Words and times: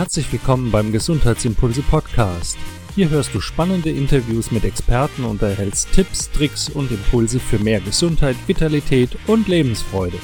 Herzlich 0.00 0.32
willkommen 0.32 0.70
beim 0.70 0.92
Gesundheitsimpulse 0.92 1.82
Podcast. 1.82 2.56
Hier 2.94 3.10
hörst 3.10 3.34
du 3.34 3.40
spannende 3.42 3.90
Interviews 3.90 4.50
mit 4.50 4.64
Experten 4.64 5.24
und 5.24 5.42
erhältst 5.42 5.92
Tipps, 5.92 6.30
Tricks 6.30 6.70
und 6.70 6.90
Impulse 6.90 7.38
für 7.38 7.58
mehr 7.58 7.80
Gesundheit, 7.80 8.34
Vitalität 8.46 9.10
und 9.26 9.46
Lebensfreude. 9.46 10.16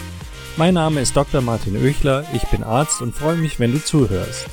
Mein 0.57 0.72
Name 0.72 1.02
ist 1.02 1.14
Dr. 1.14 1.43
Martin 1.43 1.76
Oechler, 1.76 2.25
ich 2.32 2.44
bin 2.44 2.62
Arzt 2.64 3.02
und 3.02 3.14
freue 3.14 3.36
mich, 3.36 3.61
wenn 3.61 3.72
du 3.72 3.84
zuhörst. 3.84 4.48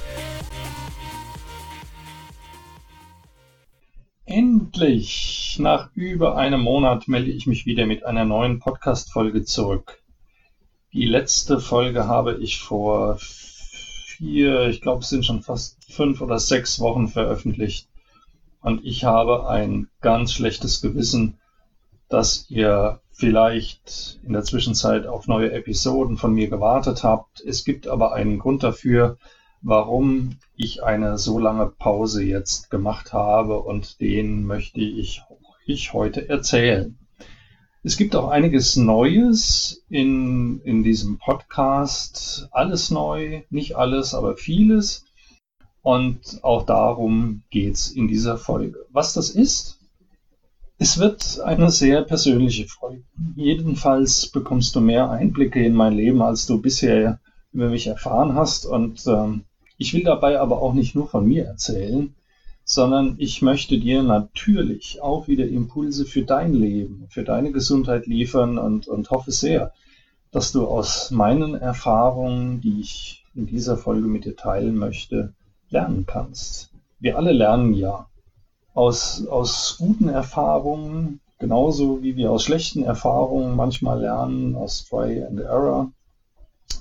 Endlich! 4.25 5.55
Nach 5.57 5.89
über 5.93 6.35
einem 6.35 6.59
Monat 6.59 7.07
melde 7.07 7.31
ich 7.31 7.47
mich 7.47 7.65
wieder 7.65 7.85
mit 7.85 8.05
einer 8.05 8.25
neuen 8.25 8.59
Podcast-Folge 8.59 9.45
zurück. 9.45 10.03
Die 10.91 11.05
letzte 11.05 11.61
Folge 11.61 12.09
habe 12.09 12.39
ich 12.41 12.59
vor 12.59 13.19
vier, 14.17 14.67
ich 14.67 14.81
glaube, 14.81 15.01
es 15.01 15.09
sind 15.09 15.25
schon 15.25 15.41
fast 15.41 15.77
fünf 15.91 16.21
oder 16.21 16.39
sechs 16.39 16.79
Wochen 16.79 17.07
veröffentlicht. 17.07 17.87
Und 18.61 18.85
ich 18.85 19.03
habe 19.03 19.49
ein 19.49 19.87
ganz 20.01 20.33
schlechtes 20.33 20.81
Gewissen, 20.81 21.37
dass 22.09 22.45
ihr 22.49 22.99
vielleicht 23.11 24.19
in 24.23 24.33
der 24.33 24.43
Zwischenzeit 24.43 25.05
auf 25.07 25.27
neue 25.27 25.51
Episoden 25.51 26.17
von 26.17 26.33
mir 26.33 26.47
gewartet 26.49 27.03
habt. 27.03 27.41
Es 27.41 27.65
gibt 27.65 27.87
aber 27.87 28.13
einen 28.13 28.39
Grund 28.39 28.63
dafür, 28.63 29.17
warum 29.61 30.37
ich 30.55 30.83
eine 30.83 31.17
so 31.17 31.39
lange 31.39 31.67
Pause 31.67 32.23
jetzt 32.23 32.69
gemacht 32.69 33.13
habe 33.13 33.59
und 33.61 33.99
den 34.01 34.45
möchte 34.45 34.81
ich, 34.81 35.21
ich 35.65 35.93
heute 35.93 36.29
erzählen. 36.29 36.97
Es 37.85 37.97
gibt 37.97 38.15
auch 38.15 38.29
einiges 38.29 38.77
Neues 38.77 39.83
in, 39.89 40.61
in 40.61 40.83
diesem 40.83 41.17
Podcast. 41.17 42.47
Alles 42.51 42.91
neu, 42.91 43.41
nicht 43.49 43.75
alles, 43.75 44.13
aber 44.13 44.37
vieles. 44.37 45.03
Und 45.81 46.39
auch 46.43 46.65
darum 46.65 47.43
geht's 47.49 47.89
in 47.89 48.07
dieser 48.07 48.37
Folge. 48.37 48.85
Was 48.89 49.13
das 49.13 49.31
ist? 49.31 49.81
Es 50.77 50.97
wird 50.97 51.41
eine 51.41 51.69
sehr 51.71 52.03
persönliche 52.03 52.67
Folge. 52.67 53.03
Jedenfalls 53.35 54.27
bekommst 54.27 54.73
du 54.77 54.79
mehr 54.79 55.09
Einblicke 55.11 55.61
in 55.61 55.75
mein 55.75 55.93
Leben, 55.93 56.21
als 56.21 56.45
du 56.45 56.61
bisher 56.61 57.19
über 57.51 57.69
mich 57.69 57.87
erfahren 57.87 58.33
hast. 58.33 58.65
Und 58.65 59.05
ähm, 59.07 59.43
ich 59.77 59.93
will 59.93 60.05
dabei 60.05 60.39
aber 60.39 60.61
auch 60.61 60.73
nicht 60.73 60.95
nur 60.95 61.09
von 61.09 61.27
mir 61.27 61.43
erzählen, 61.43 62.15
sondern 62.65 63.15
ich 63.17 63.41
möchte 63.41 63.77
dir 63.77 64.03
natürlich 64.03 65.01
auch 65.01 65.27
wieder 65.27 65.47
Impulse 65.47 66.05
für 66.05 66.23
dein 66.23 66.53
Leben, 66.53 67.07
für 67.09 67.23
deine 67.23 67.51
Gesundheit 67.51 68.05
liefern 68.05 68.57
und, 68.57 68.87
und 68.87 69.09
hoffe 69.09 69.31
sehr, 69.31 69.73
dass 70.31 70.51
du 70.51 70.65
aus 70.65 71.11
meinen 71.11 71.55
Erfahrungen, 71.55 72.61
die 72.61 72.81
ich 72.81 73.25
in 73.35 73.45
dieser 73.45 73.77
Folge 73.77 74.07
mit 74.07 74.25
dir 74.25 74.35
teilen 74.35 74.75
möchte, 74.75 75.33
lernen 75.69 76.05
kannst. 76.05 76.71
Wir 76.99 77.17
alle 77.17 77.33
lernen 77.33 77.73
ja 77.73 78.07
aus, 78.73 79.27
aus 79.27 79.75
guten 79.77 80.09
Erfahrungen, 80.09 81.19
genauso 81.39 82.01
wie 82.01 82.15
wir 82.15 82.31
aus 82.31 82.43
schlechten 82.43 82.83
Erfahrungen 82.83 83.55
manchmal 83.55 84.01
lernen, 84.01 84.55
aus 84.55 84.85
Try 84.85 85.23
and 85.23 85.39
Error. 85.39 85.91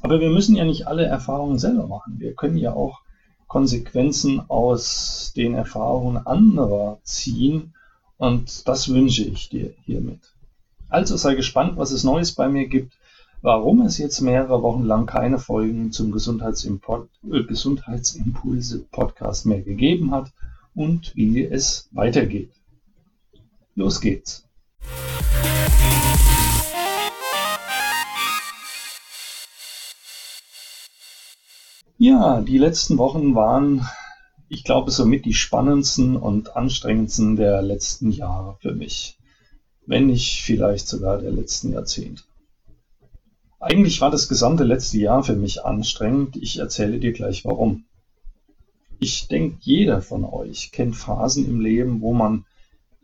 Aber 0.02 0.20
wir 0.20 0.30
müssen 0.30 0.56
ja 0.56 0.64
nicht 0.64 0.86
alle 0.86 1.04
Erfahrungen 1.04 1.58
selber 1.58 1.86
machen. 1.86 2.18
Wir 2.18 2.34
können 2.34 2.56
ja 2.56 2.72
auch 2.72 3.00
Konsequenzen 3.52 4.42
aus 4.48 5.34
den 5.36 5.54
Erfahrungen 5.54 6.26
anderer 6.26 6.98
ziehen. 7.02 7.74
Und 8.16 8.66
das 8.66 8.88
wünsche 8.88 9.24
ich 9.24 9.50
dir 9.50 9.74
hiermit. 9.84 10.20
Also 10.88 11.18
sei 11.18 11.34
gespannt, 11.34 11.76
was 11.76 11.90
es 11.90 12.02
Neues 12.02 12.32
bei 12.32 12.48
mir 12.48 12.66
gibt, 12.66 12.94
warum 13.42 13.82
es 13.82 13.98
jetzt 13.98 14.22
mehrere 14.22 14.62
Wochen 14.62 14.84
lang 14.84 15.04
keine 15.04 15.38
Folgen 15.38 15.92
zum 15.92 16.08
äh, 16.08 17.42
Gesundheitsimpulse-Podcast 17.42 19.44
mehr 19.44 19.60
gegeben 19.60 20.12
hat 20.12 20.32
und 20.74 21.14
wie 21.14 21.44
es 21.44 21.90
weitergeht. 21.92 22.52
Los 23.74 24.00
geht's! 24.00 24.48
Ja, 32.02 32.40
die 32.40 32.58
letzten 32.58 32.98
Wochen 32.98 33.36
waren, 33.36 33.86
ich 34.48 34.64
glaube, 34.64 34.90
somit 34.90 35.24
die 35.24 35.34
spannendsten 35.34 36.16
und 36.16 36.56
anstrengendsten 36.56 37.36
der 37.36 37.62
letzten 37.62 38.10
Jahre 38.10 38.56
für 38.58 38.74
mich. 38.74 39.20
Wenn 39.86 40.08
nicht 40.08 40.42
vielleicht 40.42 40.88
sogar 40.88 41.18
der 41.18 41.30
letzten 41.30 41.72
Jahrzehnte. 41.72 42.24
Eigentlich 43.60 44.00
war 44.00 44.10
das 44.10 44.28
gesamte 44.28 44.64
letzte 44.64 44.98
Jahr 44.98 45.22
für 45.22 45.36
mich 45.36 45.64
anstrengend. 45.64 46.34
Ich 46.34 46.58
erzähle 46.58 46.98
dir 46.98 47.12
gleich 47.12 47.44
warum. 47.44 47.84
Ich 48.98 49.28
denke, 49.28 49.58
jeder 49.60 50.02
von 50.02 50.24
euch 50.24 50.72
kennt 50.72 50.96
Phasen 50.96 51.46
im 51.46 51.60
Leben, 51.60 52.00
wo 52.00 52.12
man 52.12 52.46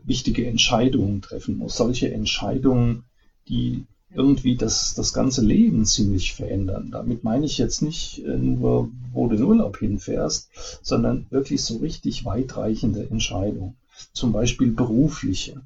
wichtige 0.02 0.44
Entscheidungen 0.44 1.22
treffen 1.22 1.56
muss. 1.56 1.76
Solche 1.76 2.12
Entscheidungen, 2.12 3.04
die 3.46 3.86
irgendwie 4.14 4.56
das, 4.56 4.94
das 4.94 5.12
ganze 5.12 5.44
Leben 5.44 5.84
ziemlich 5.84 6.32
verändern. 6.32 6.90
Damit 6.90 7.24
meine 7.24 7.46
ich 7.46 7.58
jetzt 7.58 7.82
nicht 7.82 8.24
äh, 8.24 8.36
nur, 8.36 8.90
wo 9.12 9.28
du 9.28 9.36
in 9.36 9.42
Urlaub 9.42 9.78
hinfährst, 9.78 10.48
sondern 10.82 11.26
wirklich 11.30 11.62
so 11.62 11.76
richtig 11.76 12.24
weitreichende 12.24 13.08
Entscheidungen. 13.10 13.76
Zum 14.12 14.32
Beispiel 14.32 14.68
berufliche. 14.68 15.62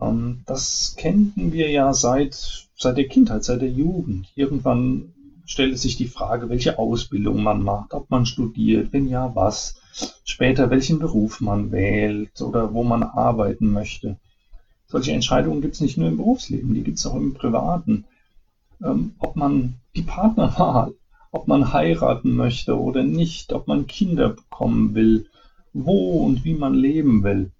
Ähm, 0.00 0.42
das 0.46 0.94
kennen 0.96 1.32
wir 1.34 1.70
ja 1.70 1.92
seit, 1.94 2.68
seit 2.76 2.96
der 2.96 3.08
Kindheit, 3.08 3.44
seit 3.44 3.60
der 3.60 3.70
Jugend. 3.70 4.28
Irgendwann 4.36 5.12
stellt 5.44 5.78
sich 5.78 5.96
die 5.96 6.06
Frage, 6.06 6.48
welche 6.48 6.78
Ausbildung 6.78 7.42
man 7.42 7.62
macht, 7.62 7.94
ob 7.94 8.10
man 8.10 8.26
studiert, 8.26 8.92
wenn 8.92 9.08
ja, 9.08 9.34
was. 9.34 9.74
Später, 10.22 10.70
welchen 10.70 11.00
Beruf 11.00 11.40
man 11.40 11.72
wählt 11.72 12.40
oder 12.40 12.72
wo 12.72 12.84
man 12.84 13.02
arbeiten 13.02 13.72
möchte. 13.72 14.16
Solche 14.90 15.12
Entscheidungen 15.12 15.60
gibt 15.60 15.74
es 15.74 15.82
nicht 15.82 15.98
nur 15.98 16.08
im 16.08 16.16
Berufsleben, 16.16 16.72
die 16.72 16.82
gibt 16.82 16.98
es 16.98 17.06
auch 17.06 17.14
im 17.14 17.34
Privaten. 17.34 18.06
Ähm, 18.82 19.12
ob 19.18 19.36
man 19.36 19.74
die 19.94 20.02
Partnerwahl, 20.02 20.94
ob 21.30 21.46
man 21.46 21.74
heiraten 21.74 22.34
möchte 22.34 22.80
oder 22.80 23.02
nicht, 23.02 23.52
ob 23.52 23.68
man 23.68 23.86
Kinder 23.86 24.30
bekommen 24.30 24.94
will, 24.94 25.26
wo 25.74 26.24
und 26.24 26.44
wie 26.44 26.54
man 26.54 26.72
leben 26.72 27.22
will. 27.22 27.52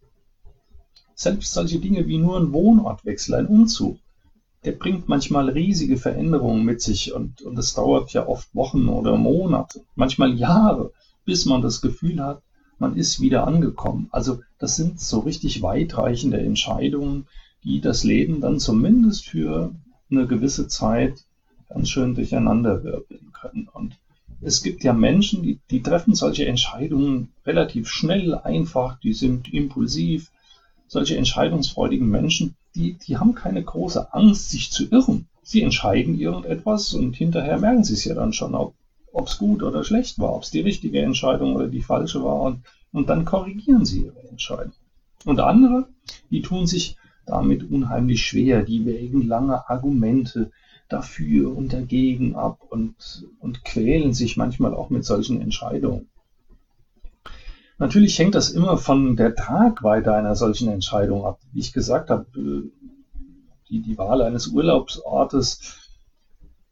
Selbst 1.14 1.52
solche 1.52 1.80
Dinge 1.80 2.06
wie 2.06 2.16
nur 2.16 2.38
ein 2.38 2.52
Wohnortwechsel, 2.52 3.34
ein 3.34 3.46
Umzug, 3.46 3.98
der 4.64 4.72
bringt 4.72 5.08
manchmal 5.08 5.50
riesige 5.50 5.98
Veränderungen 5.98 6.64
mit 6.64 6.80
sich 6.80 7.12
und, 7.12 7.42
und 7.42 7.58
es 7.58 7.74
dauert 7.74 8.12
ja 8.12 8.26
oft 8.26 8.54
Wochen 8.54 8.88
oder 8.88 9.18
Monate, 9.18 9.84
manchmal 9.96 10.34
Jahre, 10.34 10.92
bis 11.26 11.44
man 11.44 11.60
das 11.60 11.82
Gefühl 11.82 12.24
hat, 12.24 12.42
man 12.78 12.96
ist 12.96 13.20
wieder 13.20 13.46
angekommen. 13.46 14.08
Also 14.12 14.40
das 14.58 14.76
sind 14.76 15.00
so 15.00 15.20
richtig 15.20 15.62
weitreichende 15.62 16.38
Entscheidungen, 16.38 17.26
die 17.64 17.80
das 17.80 18.04
Leben 18.04 18.40
dann 18.40 18.58
zumindest 18.58 19.28
für 19.28 19.74
eine 20.10 20.26
gewisse 20.26 20.68
Zeit 20.68 21.24
ganz 21.68 21.90
schön 21.90 22.14
durcheinanderwirbeln 22.14 23.32
können. 23.32 23.68
Und 23.72 23.96
es 24.40 24.62
gibt 24.62 24.84
ja 24.84 24.92
Menschen, 24.92 25.42
die, 25.42 25.58
die 25.70 25.82
treffen 25.82 26.14
solche 26.14 26.46
Entscheidungen 26.46 27.32
relativ 27.44 27.88
schnell, 27.88 28.34
einfach, 28.34 28.98
die 29.00 29.12
sind 29.12 29.52
impulsiv. 29.52 30.30
Solche 30.86 31.16
entscheidungsfreudigen 31.16 32.08
Menschen, 32.08 32.54
die, 32.74 32.94
die 32.94 33.18
haben 33.18 33.34
keine 33.34 33.62
große 33.62 34.14
Angst, 34.14 34.50
sich 34.50 34.70
zu 34.70 34.88
irren. 34.90 35.26
Sie 35.42 35.62
entscheiden 35.62 36.18
irgendetwas 36.18 36.94
und 36.94 37.16
hinterher 37.16 37.58
merken 37.58 37.84
sie 37.84 37.94
es 37.94 38.04
ja 38.04 38.14
dann 38.14 38.32
schon, 38.32 38.54
ob 38.54 38.74
es 39.26 39.38
gut 39.38 39.62
oder 39.62 39.84
schlecht 39.84 40.18
war, 40.18 40.34
ob 40.34 40.42
es 40.44 40.50
die 40.50 40.60
richtige 40.60 41.02
Entscheidung 41.02 41.56
oder 41.56 41.68
die 41.68 41.82
falsche 41.82 42.22
war. 42.22 42.40
Und, 42.40 42.62
und 42.92 43.08
dann 43.10 43.24
korrigieren 43.24 43.84
sie 43.84 44.06
ihre 44.06 44.28
Entscheidung. 44.28 44.72
Und 45.24 45.40
andere, 45.40 45.88
die 46.30 46.42
tun 46.42 46.66
sich 46.66 46.96
damit 47.26 47.70
unheimlich 47.70 48.24
schwer, 48.24 48.62
die 48.62 48.86
wägen 48.86 49.26
lange 49.26 49.68
Argumente 49.68 50.50
dafür 50.88 51.54
und 51.54 51.72
dagegen 51.72 52.34
ab 52.34 52.60
und, 52.70 53.26
und 53.40 53.64
quälen 53.64 54.14
sich 54.14 54.36
manchmal 54.36 54.74
auch 54.74 54.88
mit 54.88 55.04
solchen 55.04 55.40
Entscheidungen. 55.40 56.08
Natürlich 57.78 58.18
hängt 58.18 58.34
das 58.34 58.50
immer 58.50 58.76
von 58.76 59.14
der 59.14 59.34
Tragweite 59.34 60.12
einer 60.12 60.34
solchen 60.34 60.68
Entscheidung 60.68 61.24
ab. 61.24 61.38
Wie 61.52 61.60
ich 61.60 61.72
gesagt 61.72 62.10
habe, 62.10 62.26
äh, 62.36 62.70
die, 63.68 63.80
die 63.80 63.98
Wahl 63.98 64.22
eines 64.22 64.48
Urlaubsortes 64.48 65.90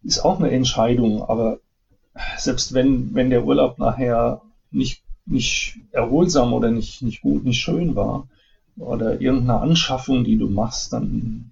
ist 0.02 0.24
auch 0.24 0.38
eine 0.38 0.50
Entscheidung, 0.50 1.22
aber 1.22 1.58
selbst 2.38 2.72
wenn, 2.74 3.14
wenn 3.14 3.30
der 3.30 3.44
Urlaub 3.44 3.78
nachher 3.78 4.40
nicht, 4.70 5.02
nicht 5.26 5.80
erholsam 5.92 6.52
oder 6.52 6.70
nicht, 6.70 7.02
nicht 7.02 7.22
gut, 7.22 7.44
nicht 7.44 7.60
schön 7.60 7.94
war, 7.96 8.28
oder 8.76 9.20
irgendeine 9.20 9.60
Anschaffung, 9.60 10.24
die 10.24 10.36
du 10.36 10.48
machst, 10.48 10.92
dann 10.92 11.50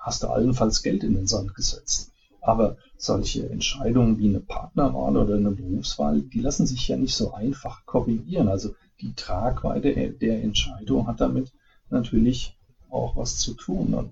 hast 0.00 0.22
du 0.22 0.28
allenfalls 0.28 0.82
Geld 0.82 1.02
in 1.02 1.14
den 1.14 1.26
Sand 1.26 1.54
gesetzt. 1.54 2.12
Aber 2.40 2.76
solche 2.96 3.48
Entscheidungen 3.48 4.18
wie 4.18 4.28
eine 4.28 4.40
Partnerwahl 4.40 5.16
oder 5.16 5.36
eine 5.36 5.50
Berufswahl, 5.50 6.22
die 6.22 6.40
lassen 6.40 6.66
sich 6.66 6.88
ja 6.88 6.96
nicht 6.96 7.14
so 7.14 7.32
einfach 7.32 7.84
korrigieren. 7.86 8.48
Also 8.48 8.74
die 9.00 9.12
Tragweite 9.14 9.92
der 10.10 10.42
Entscheidung 10.42 11.06
hat 11.06 11.20
damit 11.20 11.52
natürlich 11.90 12.56
auch 12.90 13.16
was 13.16 13.38
zu 13.38 13.54
tun. 13.54 13.94
Und 13.94 14.10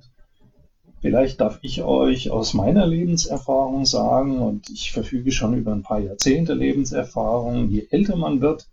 Vielleicht 1.07 1.41
darf 1.41 1.59
ich 1.63 1.83
euch 1.83 2.31
aus 2.31 2.55
meiner 2.55 2.87
Lebenserfahrung 2.87 3.85
sagen, 3.85 4.39
und 4.39 4.71
ich 4.71 4.93
verfüge 4.93 5.31
schon 5.31 5.55
über 5.55 5.73
ein 5.73 5.83
paar 5.83 6.01
Jahrzehnte 6.01 6.55
Lebenserfahrung, 6.55 7.69
je 7.69 7.87
älter 7.91 8.17
man 8.17 8.41
wird, 8.41 8.67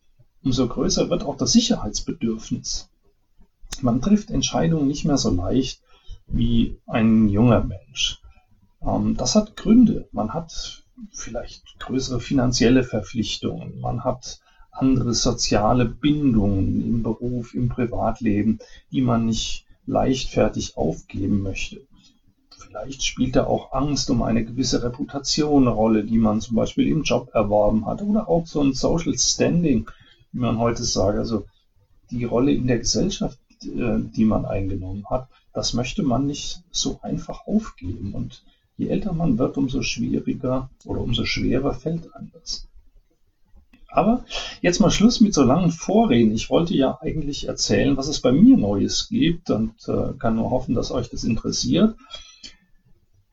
umso 0.43 0.67
größer 0.67 1.09
wird 1.09 1.23
auch 1.23 1.37
das 1.37 1.53
Sicherheitsbedürfnis. 1.53 2.89
Man 3.81 4.01
trifft 4.01 4.29
Entscheidungen 4.29 4.87
nicht 4.87 5.05
mehr 5.05 5.17
so 5.17 5.31
leicht 5.31 5.81
wie 6.27 6.77
ein 6.85 7.29
junger 7.29 7.63
Mensch. 7.63 8.21
Ähm, 8.81 9.15
das 9.17 9.35
hat 9.35 9.55
Gründe. 9.55 10.07
Man 10.11 10.33
hat 10.33 10.83
vielleicht 11.11 11.79
größere 11.79 12.19
finanzielle 12.19 12.83
Verpflichtungen, 12.83 13.79
man 13.79 14.03
hat 14.03 14.39
andere 14.71 15.13
soziale 15.13 15.85
Bindungen 15.85 16.81
im 16.81 17.03
Beruf, 17.03 17.53
im 17.53 17.69
Privatleben, 17.69 18.59
die 18.91 19.01
man 19.01 19.25
nicht 19.25 19.65
leichtfertig 19.85 20.77
aufgeben 20.77 21.41
möchte. 21.41 21.81
Vielleicht 22.57 23.03
spielt 23.03 23.35
da 23.35 23.45
auch 23.45 23.71
Angst 23.73 24.09
um 24.09 24.23
eine 24.23 24.43
gewisse 24.43 24.81
Reputation 24.81 25.63
eine 25.63 25.75
Rolle, 25.75 26.03
die 26.03 26.17
man 26.17 26.41
zum 26.41 26.55
Beispiel 26.55 26.87
im 26.87 27.03
Job 27.03 27.29
erworben 27.33 27.85
hat 27.85 28.01
oder 28.01 28.27
auch 28.27 28.47
so 28.47 28.61
ein 28.61 28.73
Social 28.73 29.15
Standing, 29.17 29.89
wie 30.33 30.39
man 30.39 30.57
heute 30.57 30.83
sagt, 30.83 31.17
also 31.17 31.45
die 32.11 32.25
Rolle 32.25 32.51
in 32.51 32.67
der 32.67 32.79
Gesellschaft, 32.79 33.39
äh, 33.63 33.99
die 33.99 34.25
man 34.25 34.45
eingenommen 34.45 35.05
hat, 35.09 35.29
das 35.53 35.73
möchte 35.73 36.03
man 36.03 36.25
nicht 36.25 36.63
so 36.71 36.99
einfach 37.01 37.45
aufgeben. 37.47 38.13
Und 38.13 38.43
je 38.75 38.87
älter 38.87 39.13
man 39.13 39.37
wird, 39.37 39.57
umso 39.57 39.81
schwieriger 39.83 40.69
oder 40.85 41.01
umso 41.01 41.25
schwerer 41.25 41.73
fällt 41.73 42.13
einem 42.15 42.31
das. 42.33 42.67
Aber 43.87 44.25
jetzt 44.61 44.79
mal 44.79 44.89
Schluss 44.89 45.21
mit 45.21 45.35
so 45.35 45.43
langen 45.43 45.71
Vorreden. 45.71 46.33
Ich 46.33 46.49
wollte 46.49 46.75
ja 46.75 46.97
eigentlich 46.99 47.47
erzählen, 47.47 47.95
was 47.95 48.07
es 48.07 48.21
bei 48.21 48.31
mir 48.31 48.57
Neues 48.57 49.07
gibt 49.07 49.51
und 49.51 49.75
äh, 49.87 50.13
kann 50.17 50.35
nur 50.35 50.49
hoffen, 50.49 50.73
dass 50.73 50.89
euch 50.89 51.11
das 51.11 51.23
interessiert. 51.23 51.95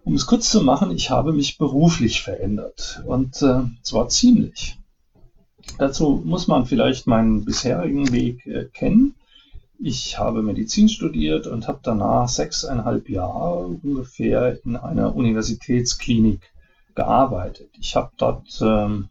Um 0.04 0.14
es 0.14 0.26
kurz 0.26 0.50
zu 0.50 0.60
machen, 0.60 0.90
ich 0.90 1.08
habe 1.08 1.32
mich 1.32 1.56
beruflich 1.56 2.20
verändert 2.20 3.02
und 3.06 3.40
äh, 3.40 3.62
zwar 3.82 4.08
ziemlich. 4.10 4.79
Dazu 5.78 6.22
muss 6.24 6.46
man 6.48 6.66
vielleicht 6.66 7.06
meinen 7.06 7.44
bisherigen 7.44 8.12
Weg 8.12 8.46
äh, 8.46 8.64
kennen. 8.66 9.14
Ich 9.78 10.18
habe 10.18 10.42
Medizin 10.42 10.88
studiert 10.88 11.46
und 11.46 11.66
habe 11.66 11.80
danach 11.82 12.28
sechseinhalb 12.28 13.08
Jahre 13.08 13.66
ungefähr 13.82 14.58
in 14.64 14.76
einer 14.76 15.16
Universitätsklinik 15.16 16.52
gearbeitet. 16.94 17.70
Ich 17.80 17.96
habe 17.96 18.10
dort 18.18 18.60
ähm, 18.60 19.08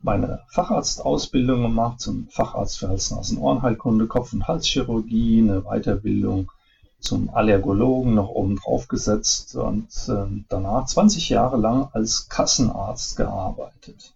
meine 0.00 0.40
Facharztausbildung 0.50 1.62
gemacht 1.62 2.00
zum 2.00 2.28
Facharzt 2.28 2.78
für 2.78 2.88
Hals-Nasen-Ohrenheilkunde, 2.88 4.06
Kopf- 4.06 4.34
und 4.34 4.46
Halschirurgie, 4.46 5.40
eine 5.40 5.62
Weiterbildung 5.62 6.52
zum 7.00 7.30
Allergologen 7.30 8.14
noch 8.14 8.28
oben 8.28 8.56
drauf 8.56 8.88
gesetzt 8.88 9.56
und 9.56 9.88
äh, 10.08 10.26
danach 10.48 10.86
20 10.86 11.28
Jahre 11.30 11.56
lang 11.56 11.88
als 11.92 12.28
Kassenarzt 12.28 13.16
gearbeitet. 13.16 14.14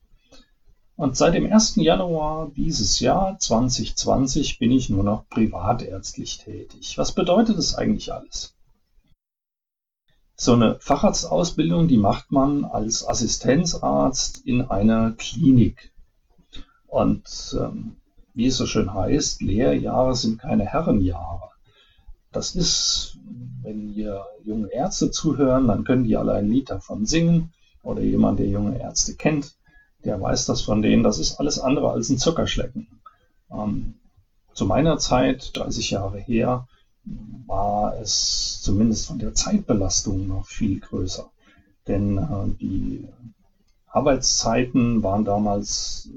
Und 0.97 1.17
seit 1.17 1.35
dem 1.35 1.51
1. 1.51 1.77
Januar 1.77 2.51
dieses 2.55 3.01
Jahr 3.01 3.39
2020 3.39 4.59
bin 4.59 4.71
ich 4.71 4.91
nur 4.91 5.03
noch 5.03 5.29
privatärztlich 5.29 6.39
tätig. 6.39 6.99
Was 6.99 7.13
bedeutet 7.13 7.57
das 7.57 7.75
eigentlich 7.75 8.13
alles? 8.13 8.55
So 10.37 10.53
eine 10.53 10.77
Facharztausbildung, 10.81 11.89
die 11.89 11.97
macht 11.97 12.31
man 12.31 12.65
als 12.65 13.07
Assistenzarzt 13.07 14.47
in 14.47 14.63
einer 14.63 15.13
Klinik. 15.13 15.93
Und 16.87 17.57
ähm, 17.59 17.97
wie 18.35 18.47
es 18.47 18.57
so 18.57 18.67
schön 18.67 18.93
heißt, 18.93 19.41
Lehrjahre 19.41 20.15
sind 20.15 20.41
keine 20.41 20.67
Herrenjahre. 20.67 21.51
Das 22.33 22.55
ist, 22.55 23.19
wenn 23.63 23.95
ihr 23.95 24.25
junge 24.45 24.69
Ärzte 24.73 25.11
zuhören, 25.11 25.69
dann 25.69 25.85
können 25.85 26.05
die 26.05 26.17
alle 26.17 26.33
ein 26.33 26.51
Lied 26.51 26.71
davon 26.71 27.07
singen. 27.07 27.53
Oder 27.83 28.03
jemand, 28.03 28.39
der 28.39 28.47
junge 28.47 28.79
Ärzte 28.81 29.15
kennt, 29.15 29.55
der 30.05 30.21
weiß 30.21 30.47
das 30.47 30.63
von 30.63 30.83
denen. 30.83 31.03
Das 31.03 31.19
ist 31.19 31.39
alles 31.39 31.59
andere 31.59 31.91
als 31.91 32.09
ein 32.09 32.19
Zuckerschlecken. 32.19 32.89
Ähm, 33.51 33.95
zu 34.55 34.67
meiner 34.67 34.99
Zeit, 34.99 35.57
30 35.57 35.91
Jahre 35.91 36.19
her, 36.19 36.69
war 37.47 37.99
es 38.01 38.61
zumindest 38.63 39.07
von 39.07 39.19
der 39.19 39.35
Zeitbelastung 39.35 40.29
noch 40.29 40.47
viel 40.47 40.79
größer. 40.81 41.31
Denn 41.89 42.19
äh, 42.19 42.57
die 42.61 43.09
Arbeitszeiten 43.87 45.03
waren 45.03 45.25
damals 45.25 46.09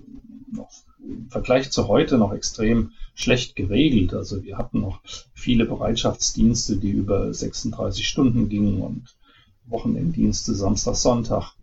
noch 0.52 0.70
im 1.00 1.30
Vergleich 1.30 1.72
zu 1.72 1.88
heute 1.88 2.18
noch 2.18 2.34
extrem 2.34 2.92
schlecht 3.14 3.56
geregelt. 3.56 4.14
Also 4.14 4.44
wir 4.44 4.58
hatten 4.58 4.81
noch 4.81 5.02
viele 5.34 5.66
Bereitschaftsdienste, 5.66 6.78
die 6.78 6.92
über 6.92 7.34
36 7.34 8.08
Stunden 8.08 8.50
gingen 8.50 8.81
und 8.81 9.16
Wochenenddienste 9.68 10.54
Samstag, 10.54 10.96
Sonntag 10.96 11.55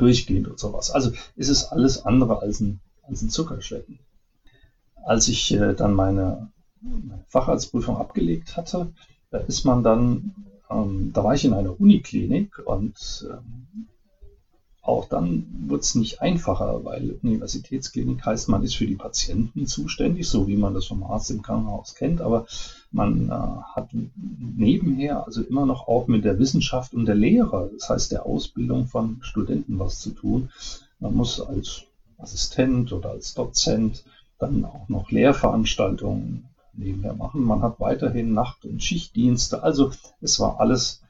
durchgehend 0.00 0.48
und 0.48 0.58
sowas. 0.58 0.90
Also 0.90 1.12
ist 1.36 1.48
es 1.48 1.64
alles 1.66 2.04
andere 2.04 2.40
als 2.40 2.60
ein, 2.60 2.80
als 3.02 3.22
ein 3.22 3.30
Zuckerschlecken. 3.30 3.98
Als 5.04 5.28
ich 5.28 5.52
äh, 5.52 5.74
dann 5.74 5.94
meine, 5.94 6.50
meine 6.80 7.24
Facharztprüfung 7.28 7.96
abgelegt 7.96 8.56
hatte, 8.56 8.92
da 9.30 9.38
ist 9.38 9.64
man 9.64 9.82
dann, 9.82 10.34
ähm, 10.70 11.12
da 11.12 11.24
war 11.24 11.34
ich 11.34 11.44
in 11.44 11.54
einer 11.54 11.78
Uniklinik 11.80 12.58
und 12.64 13.28
ähm, 13.30 13.88
auch 14.82 15.08
dann 15.08 15.46
wird 15.68 15.82
es 15.82 15.94
nicht 15.94 16.22
einfacher, 16.22 16.84
weil 16.84 17.18
Universitätsklinik 17.22 18.24
heißt, 18.24 18.48
man 18.48 18.62
ist 18.62 18.76
für 18.76 18.86
die 18.86 18.96
Patienten 18.96 19.66
zuständig, 19.66 20.26
so 20.26 20.48
wie 20.48 20.56
man 20.56 20.72
das 20.72 20.86
vom 20.86 21.02
Arzt 21.02 21.30
im 21.30 21.42
Krankenhaus 21.42 21.94
kennt, 21.94 22.22
aber 22.22 22.46
man 22.90 23.28
äh, 23.28 23.32
hat 23.74 23.90
nebenher 24.56 25.26
also 25.26 25.42
immer 25.42 25.66
noch 25.66 25.86
auch 25.86 26.06
mit 26.06 26.24
der 26.24 26.38
Wissenschaft 26.38 26.94
und 26.94 27.04
der 27.04 27.14
Lehre, 27.14 27.70
das 27.74 27.90
heißt 27.90 28.12
der 28.12 28.24
Ausbildung 28.24 28.86
von 28.86 29.18
Studenten 29.20 29.78
was 29.78 30.00
zu 30.00 30.10
tun. 30.10 30.50
Man 30.98 31.14
muss 31.14 31.40
als 31.40 31.82
Assistent 32.18 32.92
oder 32.92 33.10
als 33.10 33.34
Dozent 33.34 34.04
dann 34.38 34.64
auch 34.64 34.88
noch 34.88 35.10
Lehrveranstaltungen 35.10 36.48
nebenher 36.72 37.14
machen. 37.14 37.42
Man 37.42 37.62
hat 37.62 37.80
weiterhin 37.80 38.32
Nacht- 38.32 38.64
und 38.64 38.82
Schichtdienste. 38.82 39.62
Also 39.62 39.90
es 40.20 40.40
war 40.40 40.60
alles 40.60 41.02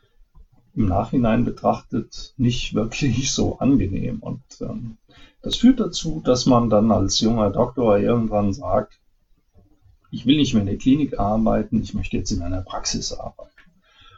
im 0.74 0.86
Nachhinein 0.86 1.44
betrachtet 1.44 2.34
nicht 2.36 2.74
wirklich 2.74 3.32
so 3.32 3.58
angenehm. 3.58 4.18
Und 4.20 4.42
ähm, 4.60 4.96
das 5.42 5.56
führt 5.56 5.80
dazu, 5.80 6.20
dass 6.24 6.46
man 6.46 6.70
dann 6.70 6.90
als 6.90 7.20
junger 7.20 7.50
Doktor 7.50 7.98
irgendwann 7.98 8.52
sagt, 8.52 8.98
ich 10.10 10.26
will 10.26 10.36
nicht 10.36 10.54
mehr 10.54 10.62
in 10.62 10.68
der 10.68 10.78
Klinik 10.78 11.18
arbeiten, 11.18 11.80
ich 11.82 11.94
möchte 11.94 12.16
jetzt 12.16 12.32
in 12.32 12.42
einer 12.42 12.62
Praxis 12.62 13.12
arbeiten. 13.12 13.50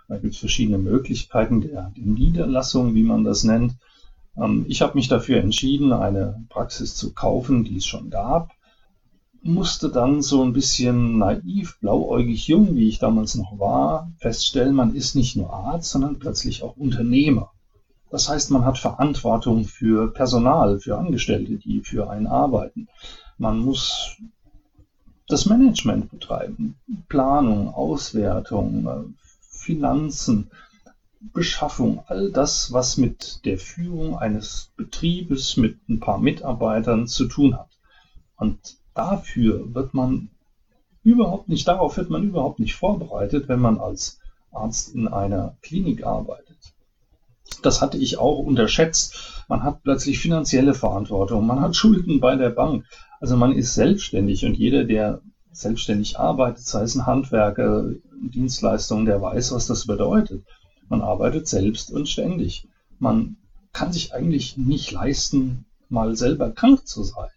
Da 0.09 0.19
gibt 0.19 0.35
es 0.35 0.41
verschiedene 0.41 0.79
Möglichkeiten 0.79 1.61
der, 1.61 1.93
der 1.97 2.05
Niederlassung, 2.05 2.95
wie 2.95 3.03
man 3.03 3.25
das 3.25 3.45
nennt. 3.45 3.75
Ähm, 4.37 4.65
ich 4.69 4.83
habe 4.83 4.95
mich 4.95 5.09
dafür 5.09 5.39
entschieden, 5.39 5.93
eine 5.93 6.45
Praxis 6.49 6.95
zu 6.97 7.13
kaufen, 7.13 7.65
die 7.65 7.77
es 7.77 7.87
schon 7.87 8.11
gab 8.11 8.53
musste 9.43 9.91
dann 9.91 10.23
so 10.23 10.43
ein 10.43 10.53
bisschen 10.53 11.19
naiv, 11.19 11.79
blauäugig 11.81 12.47
jung, 12.47 12.77
wie 12.77 12.89
ich 12.89 12.99
damals 12.99 13.35
noch 13.35 13.59
war, 13.59 14.11
feststellen, 14.19 14.75
man 14.75 14.95
ist 14.95 15.17
nicht 15.17 15.37
nur 15.37 15.53
Arzt, 15.53 15.91
sondern 15.91 16.19
plötzlich 16.19 16.63
auch 16.63 16.77
Unternehmer. 16.77 17.51
Das 18.11 18.29
heißt, 18.29 18.51
man 18.51 18.65
hat 18.65 18.79
Verantwortung 18.79 19.65
für 19.65 20.13
Personal, 20.13 20.79
für 20.79 20.99
Angestellte, 20.99 21.57
die 21.57 21.81
für 21.81 22.11
einen 22.11 22.27
arbeiten. 22.27 22.89
Man 23.39 23.59
muss 23.59 24.17
das 25.29 25.47
Management 25.47 26.11
betreiben, 26.11 26.77
Planung, 27.09 27.73
Auswertung, 27.73 29.17
Finanzen, 29.41 30.51
Beschaffung, 31.21 32.03
all 32.07 32.31
das, 32.31 32.73
was 32.73 32.97
mit 32.97 33.45
der 33.45 33.57
Führung 33.59 34.19
eines 34.19 34.73
Betriebes 34.77 35.57
mit 35.57 35.89
ein 35.89 36.01
paar 36.01 36.19
Mitarbeitern 36.19 37.07
zu 37.07 37.27
tun 37.27 37.57
hat. 37.57 37.71
Und 38.37 38.77
dafür 38.95 39.75
wird 39.75 39.95
man 39.95 40.31
überhaupt 41.03 41.49
nicht, 41.49 41.67
darauf 41.67 41.97
wird 41.97 42.11
man 42.11 42.23
überhaupt 42.25 42.61
nicht 42.61 42.75
vorbereitet, 42.75 43.49
wenn 43.49 43.61
man 43.61 43.79
als 43.79 44.19
Arzt 44.53 44.95
in 44.95 45.09
einer 45.09 45.57
Klinik 45.63 46.05
arbeitet. 46.05 46.57
Das 47.63 47.81
hatte 47.81 47.99
ich 47.99 48.19
auch 48.19 48.39
unterschätzt. 48.39 49.45
Man 49.49 49.63
hat 49.63 49.83
plötzlich 49.83 50.19
finanzielle 50.19 50.75
Verantwortung, 50.75 51.47
man 51.47 51.61
hat 51.61 51.77
Schulden 51.77 52.21
bei 52.21 52.37
der 52.37 52.51
Bank. 52.51 52.85
Also 53.21 53.37
man 53.37 53.53
ist 53.53 53.75
selbstständig 53.75 54.45
und 54.45 54.55
jeder, 54.55 54.85
der 54.85 55.21
selbstständig 55.53 56.19
arbeitet, 56.19 56.65
sei 56.65 56.83
es 56.83 56.95
ein 56.95 57.07
Handwerker, 57.07 57.91
Dienstleistungen, 58.21 59.05
der 59.05 59.21
weiß, 59.21 59.53
was 59.53 59.67
das 59.67 59.87
bedeutet. 59.87 60.45
Man 60.89 61.03
arbeitet 61.03 61.47
selbst 61.47 61.91
und 61.91 62.09
ständig. 62.09 62.69
Man 62.99 63.37
kann 63.73 63.93
sich 63.93 64.15
eigentlich 64.15 64.57
nicht 64.57 64.91
leisten, 64.93 65.67
mal 65.89 66.17
selber 66.17 66.51
krank 66.51 66.87
zu 66.87 67.03
sein. 67.05 67.31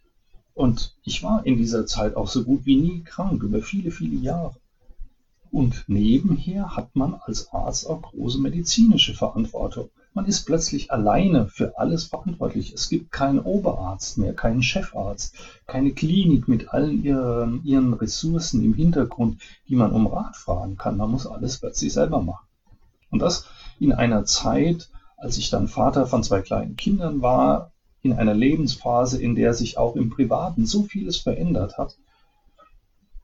Und 0.56 0.96
ich 1.02 1.22
war 1.22 1.44
in 1.44 1.58
dieser 1.58 1.84
Zeit 1.84 2.16
auch 2.16 2.28
so 2.28 2.42
gut 2.42 2.64
wie 2.64 2.76
nie 2.76 3.02
krank, 3.02 3.42
über 3.42 3.60
viele, 3.60 3.90
viele 3.90 4.16
Jahre. 4.16 4.56
Und 5.50 5.84
nebenher 5.86 6.74
hat 6.74 6.96
man 6.96 7.14
als 7.14 7.52
Arzt 7.52 7.86
auch 7.86 8.00
große 8.00 8.40
medizinische 8.40 9.12
Verantwortung. 9.12 9.90
Man 10.14 10.24
ist 10.24 10.46
plötzlich 10.46 10.90
alleine 10.90 11.48
für 11.48 11.78
alles 11.78 12.04
verantwortlich. 12.04 12.72
Es 12.72 12.88
gibt 12.88 13.12
keinen 13.12 13.40
Oberarzt 13.40 14.16
mehr, 14.16 14.32
keinen 14.32 14.62
Chefarzt, 14.62 15.34
keine 15.66 15.92
Klinik 15.92 16.48
mit 16.48 16.70
allen 16.70 17.04
ihren, 17.04 17.62
ihren 17.62 17.92
Ressourcen 17.92 18.64
im 18.64 18.72
Hintergrund, 18.72 19.42
die 19.68 19.76
man 19.76 19.92
um 19.92 20.06
Rat 20.06 20.38
fragen 20.38 20.78
kann. 20.78 20.96
Man 20.96 21.10
muss 21.10 21.26
alles 21.26 21.58
plötzlich 21.58 21.92
selber 21.92 22.22
machen. 22.22 22.46
Und 23.10 23.18
das 23.18 23.44
in 23.78 23.92
einer 23.92 24.24
Zeit, 24.24 24.88
als 25.18 25.36
ich 25.36 25.50
dann 25.50 25.68
Vater 25.68 26.06
von 26.06 26.24
zwei 26.24 26.40
kleinen 26.40 26.76
Kindern 26.76 27.20
war, 27.20 27.72
in 28.06 28.14
einer 28.14 28.34
Lebensphase, 28.34 29.20
in 29.20 29.34
der 29.34 29.52
sich 29.52 29.76
auch 29.76 29.96
im 29.96 30.10
Privaten 30.10 30.64
so 30.66 30.84
vieles 30.84 31.18
verändert 31.18 31.76
hat. 31.76 31.98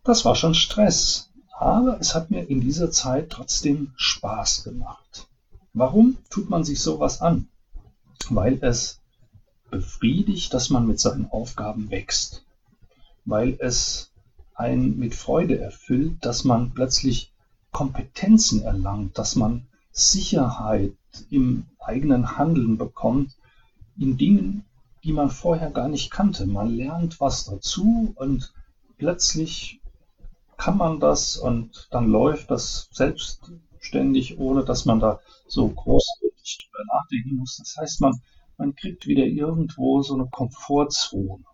Das 0.04 0.24
war 0.24 0.34
schon 0.34 0.54
Stress, 0.54 1.30
aber 1.58 2.00
es 2.00 2.14
hat 2.14 2.30
mir 2.30 2.48
in 2.48 2.60
dieser 2.60 2.90
Zeit 2.90 3.30
trotzdem 3.30 3.92
Spaß 3.96 4.64
gemacht. 4.64 5.28
Warum 5.72 6.18
tut 6.28 6.50
man 6.50 6.64
sich 6.64 6.80
sowas 6.80 7.20
an? 7.20 7.48
Weil 8.28 8.58
es 8.62 9.00
befriedigt, 9.70 10.52
dass 10.52 10.70
man 10.70 10.86
mit 10.86 11.00
seinen 11.00 11.30
Aufgaben 11.30 11.90
wächst. 11.90 12.44
Weil 13.24 13.56
es 13.60 14.10
einen 14.54 14.98
mit 14.98 15.14
Freude 15.14 15.58
erfüllt, 15.60 16.16
dass 16.20 16.44
man 16.44 16.72
plötzlich 16.72 17.32
Kompetenzen 17.70 18.62
erlangt, 18.62 19.16
dass 19.18 19.36
man 19.36 19.66
Sicherheit 19.92 20.92
im 21.30 21.66
eigenen 21.78 22.36
Handeln 22.36 22.76
bekommt, 22.76 23.36
in 23.98 24.16
Dingen, 24.16 24.64
die 25.04 25.12
man 25.12 25.30
vorher 25.30 25.70
gar 25.70 25.88
nicht 25.88 26.10
kannte. 26.10 26.46
Man 26.46 26.68
lernt 26.68 27.20
was 27.20 27.44
dazu 27.44 28.12
und 28.16 28.52
plötzlich 28.98 29.80
kann 30.56 30.76
man 30.76 31.00
das 31.00 31.36
und 31.36 31.88
dann 31.90 32.08
läuft 32.08 32.50
das 32.50 32.88
selbstständig, 32.92 34.38
ohne 34.38 34.64
dass 34.64 34.84
man 34.84 35.00
da 35.00 35.20
so 35.48 35.68
großartig 35.68 36.58
drüber 36.62 36.84
nachdenken 36.94 37.36
muss. 37.36 37.56
Das 37.56 37.76
heißt, 37.80 38.00
man, 38.00 38.20
man 38.58 38.74
kriegt 38.74 39.06
wieder 39.06 39.24
irgendwo 39.24 40.02
so 40.02 40.14
eine 40.14 40.28
Komfortzone. 40.30 41.44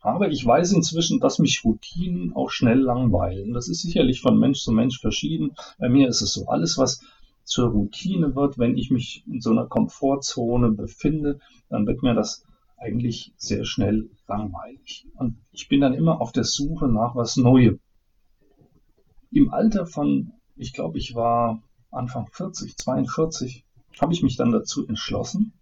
Aber 0.00 0.30
ich 0.30 0.44
weiß 0.44 0.72
inzwischen, 0.72 1.20
dass 1.20 1.38
mich 1.38 1.64
Routinen 1.64 2.34
auch 2.34 2.50
schnell 2.50 2.78
langweilen. 2.78 3.52
Das 3.54 3.68
ist 3.68 3.82
sicherlich 3.82 4.20
von 4.20 4.38
Mensch 4.38 4.60
zu 4.60 4.72
Mensch 4.72 5.00
verschieden. 5.00 5.52
Bei 5.78 5.88
mir 5.88 6.08
ist 6.08 6.20
es 6.20 6.32
so, 6.32 6.46
alles, 6.46 6.78
was 6.78 7.00
zur 7.44 7.70
Routine 7.70 8.34
wird, 8.34 8.58
wenn 8.58 8.76
ich 8.76 8.90
mich 8.90 9.24
in 9.26 9.40
so 9.40 9.50
einer 9.50 9.66
Komfortzone 9.66 10.72
befinde, 10.72 11.38
dann 11.68 11.86
wird 11.86 12.02
mir 12.02 12.14
das 12.14 12.44
eigentlich 12.76 13.32
sehr 13.36 13.64
schnell 13.64 14.10
langweilig. 14.26 15.06
Und 15.14 15.36
ich 15.52 15.68
bin 15.68 15.80
dann 15.80 15.94
immer 15.94 16.20
auf 16.20 16.32
der 16.32 16.44
Suche 16.44 16.88
nach 16.88 17.14
was 17.14 17.36
Neuem. 17.36 17.80
Im 19.30 19.52
Alter 19.52 19.86
von, 19.86 20.32
ich 20.56 20.72
glaube, 20.72 20.98
ich 20.98 21.14
war 21.14 21.62
Anfang 21.90 22.28
40, 22.32 22.76
42, 22.76 23.64
habe 24.00 24.12
ich 24.12 24.22
mich 24.22 24.36
dann 24.36 24.52
dazu 24.52 24.86
entschlossen, 24.86 25.52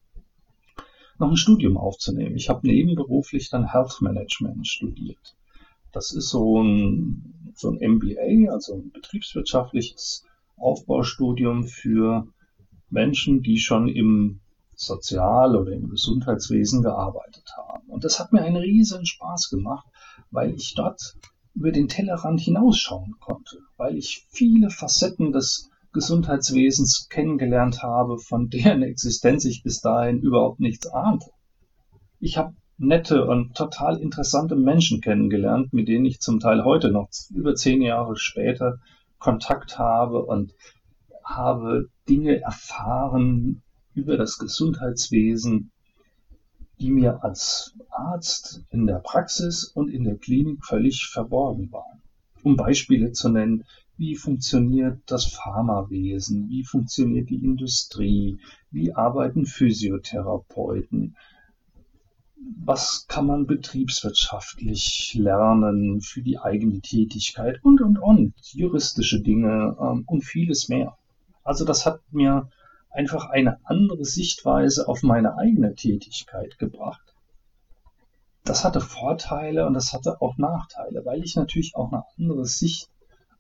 noch 1.19 1.31
ein 1.31 1.37
Studium 1.37 1.77
aufzunehmen. 1.77 2.37
Ich 2.37 2.49
habe 2.49 2.67
nebenberuflich 2.67 3.49
dann 3.51 3.71
Health 3.71 4.01
Management 4.01 4.67
studiert. 4.67 5.37
Das 5.93 6.13
ist 6.13 6.29
so 6.29 6.61
ein, 6.61 7.53
so 7.55 7.71
ein 7.71 7.79
MBA, 7.79 8.53
also 8.53 8.75
ein 8.75 8.91
betriebswirtschaftliches 8.91 10.25
Aufbaustudium 10.57 11.65
für 11.65 12.27
Menschen, 12.91 13.43
die 13.43 13.59
schon 13.59 13.89
im 13.89 14.41
Sozial- 14.77 15.57
oder 15.57 15.73
im 15.73 15.89
Gesundheitswesen 15.89 16.83
gearbeitet 16.83 17.45
haben. 17.57 17.89
Und 17.89 18.05
das 18.05 18.21
hat 18.21 18.33
mir 18.33 18.43
einen 18.43 18.57
riesen 18.57 19.07
Spaß 19.07 19.51
gemacht, 19.51 19.87
weil 20.31 20.55
ich 20.55 20.75
dort 20.75 21.17
über 21.55 21.71
den 21.71 21.89
Tellerrand 21.89 22.41
hinausschauen 22.41 23.15
konnte, 23.21 23.59
weil 23.77 23.97
ich 23.97 24.27
viele 24.31 24.71
Facetten 24.71 25.33
des 25.33 25.71
Gesundheitswesens 25.93 27.09
kennengelernt 27.09 27.83
habe, 27.83 28.19
von 28.19 28.49
deren 28.49 28.83
Existenz 28.83 29.45
ich 29.45 29.63
bis 29.63 29.81
dahin 29.81 30.21
überhaupt 30.21 30.59
nichts 30.59 30.89
ahnte. 30.89 31.31
Ich 32.19 32.37
habe 32.37 32.55
nette 32.77 33.25
und 33.27 33.55
total 33.55 33.99
interessante 33.99 34.57
Menschen 34.57 35.01
kennengelernt, 35.01 35.73
mit 35.73 35.87
denen 35.87 36.05
ich 36.05 36.21
zum 36.21 36.41
Teil 36.41 36.65
heute 36.65 36.91
noch 36.91 37.09
über 37.33 37.55
zehn 37.55 37.81
Jahre 37.81 38.17
später 38.17 38.81
Kontakt 39.19 39.79
habe 39.79 40.25
und 40.25 40.53
habe 41.25 41.89
Dinge 42.09 42.41
erfahren 42.41 43.63
über 43.95 44.17
das 44.17 44.39
Gesundheitswesen, 44.39 45.71
die 46.81 46.91
mir 46.91 47.23
als 47.23 47.75
Arzt 47.91 48.63
in 48.71 48.87
der 48.87 48.99
Praxis 48.99 49.65
und 49.65 49.89
in 49.89 50.05
der 50.05 50.17
Klinik 50.17 50.65
völlig 50.65 51.07
verborgen 51.07 51.71
waren. 51.73 52.03
Um 52.43 52.57
Beispiele 52.57 53.13
zu 53.13 53.29
nennen, 53.29 53.65
wie 53.97 54.17
funktioniert 54.17 55.01
das 55.07 55.27
Pharmawesen, 55.27 56.49
wie 56.49 56.65
funktioniert 56.65 57.31
die 57.31 57.43
Industrie, 57.45 58.41
wie 58.71 58.93
arbeiten 58.93 59.47
Physiotherapeuten, 59.47 61.17
was 62.37 63.07
kann 63.09 63.27
man 63.27 63.47
betriebswirtschaftlich 63.47 65.17
lernen 65.19 66.01
für 66.01 66.23
die 66.23 66.39
eigene 66.39 66.81
Tätigkeit 66.81 67.61
und, 67.63 67.81
und, 67.81 67.99
und, 67.99 68.35
juristische 68.53 69.23
Dinge 69.23 69.77
ähm, 69.81 70.05
und 70.07 70.25
vieles 70.25 70.69
mehr. 70.69 70.99
Also 71.43 71.65
das 71.65 71.87
hat 71.87 72.01
mir 72.11 72.51
einfach 72.95 73.27
eine 73.29 73.59
andere 73.65 74.05
Sichtweise 74.05 74.89
auf 74.89 75.03
meine 75.03 75.37
eigene 75.37 75.75
Tätigkeit 75.75 76.59
gebracht. 76.59 77.15
Das 78.45 78.65
hatte 78.65 78.81
Vorteile 78.81 79.67
und 79.67 79.75
das 79.75 79.93
hatte 79.93 80.21
auch 80.21 80.37
Nachteile, 80.37 81.05
weil 81.05 81.23
ich 81.23 81.35
natürlich 81.35 81.75
auch 81.75 81.93
eine 81.93 82.05
andere 82.17 82.45
Sicht 82.45 82.91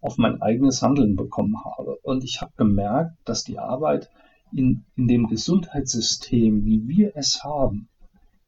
auf 0.00 0.16
mein 0.18 0.42
eigenes 0.42 0.82
Handeln 0.82 1.14
bekommen 1.14 1.56
habe. 1.64 1.96
Und 2.02 2.24
ich 2.24 2.40
habe 2.40 2.52
gemerkt, 2.56 3.16
dass 3.24 3.44
die 3.44 3.58
Arbeit 3.58 4.10
in, 4.52 4.84
in 4.96 5.08
dem 5.08 5.28
Gesundheitssystem, 5.28 6.64
wie 6.64 6.88
wir 6.88 7.12
es 7.16 7.44
haben, 7.44 7.88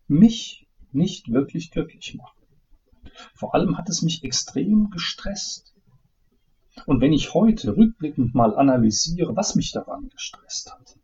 mich 0.08 0.66
nicht 0.92 1.30
wirklich 1.30 1.70
glücklich 1.70 2.14
macht. 2.16 2.36
Vor 3.34 3.54
allem 3.54 3.78
hat 3.78 3.88
es 3.88 4.02
mich 4.02 4.24
extrem 4.24 4.90
gestresst. 4.90 5.75
Und 6.86 7.00
wenn 7.00 7.12
ich 7.12 7.34
heute 7.34 7.76
rückblickend 7.76 8.34
mal 8.34 8.56
analysiere, 8.56 9.34
was 9.36 9.56
mich 9.56 9.72
daran 9.72 10.08
gestresst 10.08 10.72
hat, 10.72 10.96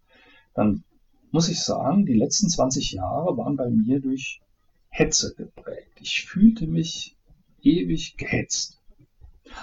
dann 0.55 0.85
muss 1.33 1.49
ich 1.49 1.61
sagen, 1.61 2.07
die 2.07 2.15
letzten 2.15 2.49
20 2.49 2.93
Jahre 2.93 3.37
waren 3.37 3.57
bei 3.57 3.69
mir 3.69 4.01
durch 4.01 4.41
Hetze 4.89 5.35
geprägt. 5.35 5.99
Ich 6.01 6.25
fühlte 6.25 6.67
mich 6.67 7.17
ewig 7.63 8.17
gehetzt. 8.17 8.81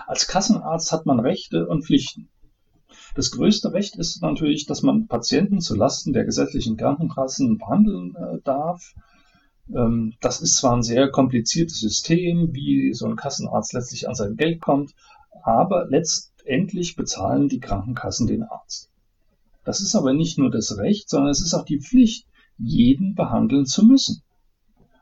Als 0.07 0.27
Kassenarzt 0.27 0.91
hat 0.91 1.05
man 1.05 1.19
Rechte 1.19 1.67
und 1.67 1.85
Pflichten. 1.85 2.27
Das 3.15 3.31
größte 3.31 3.71
Recht 3.73 3.95
ist 3.95 4.21
natürlich, 4.21 4.65
dass 4.65 4.81
man 4.81 5.07
Patienten 5.07 5.61
zulasten 5.61 6.13
der 6.13 6.25
gesetzlichen 6.25 6.77
Krankenkassen 6.77 7.57
behandeln 7.57 8.15
äh, 8.15 8.39
darf. 8.43 8.93
Ähm, 9.73 10.13
das 10.21 10.41
ist 10.41 10.57
zwar 10.57 10.75
ein 10.75 10.83
sehr 10.83 11.09
kompliziertes 11.09 11.79
System, 11.79 12.53
wie 12.53 12.93
so 12.93 13.05
ein 13.05 13.15
Kassenarzt 13.15 13.73
letztlich 13.73 14.07
an 14.07 14.15
sein 14.15 14.35
Geld 14.35 14.61
kommt, 14.61 14.95
aber 15.49 15.87
letztendlich 15.89 16.95
bezahlen 16.95 17.49
die 17.49 17.59
Krankenkassen 17.59 18.27
den 18.27 18.43
Arzt. 18.43 18.89
Das 19.65 19.81
ist 19.81 19.95
aber 19.95 20.13
nicht 20.13 20.37
nur 20.37 20.51
das 20.51 20.77
Recht, 20.77 21.09
sondern 21.09 21.31
es 21.31 21.41
ist 21.41 21.53
auch 21.53 21.65
die 21.65 21.79
Pflicht, 21.79 22.27
jeden 22.57 23.15
behandeln 23.15 23.65
zu 23.65 23.85
müssen. 23.85 24.21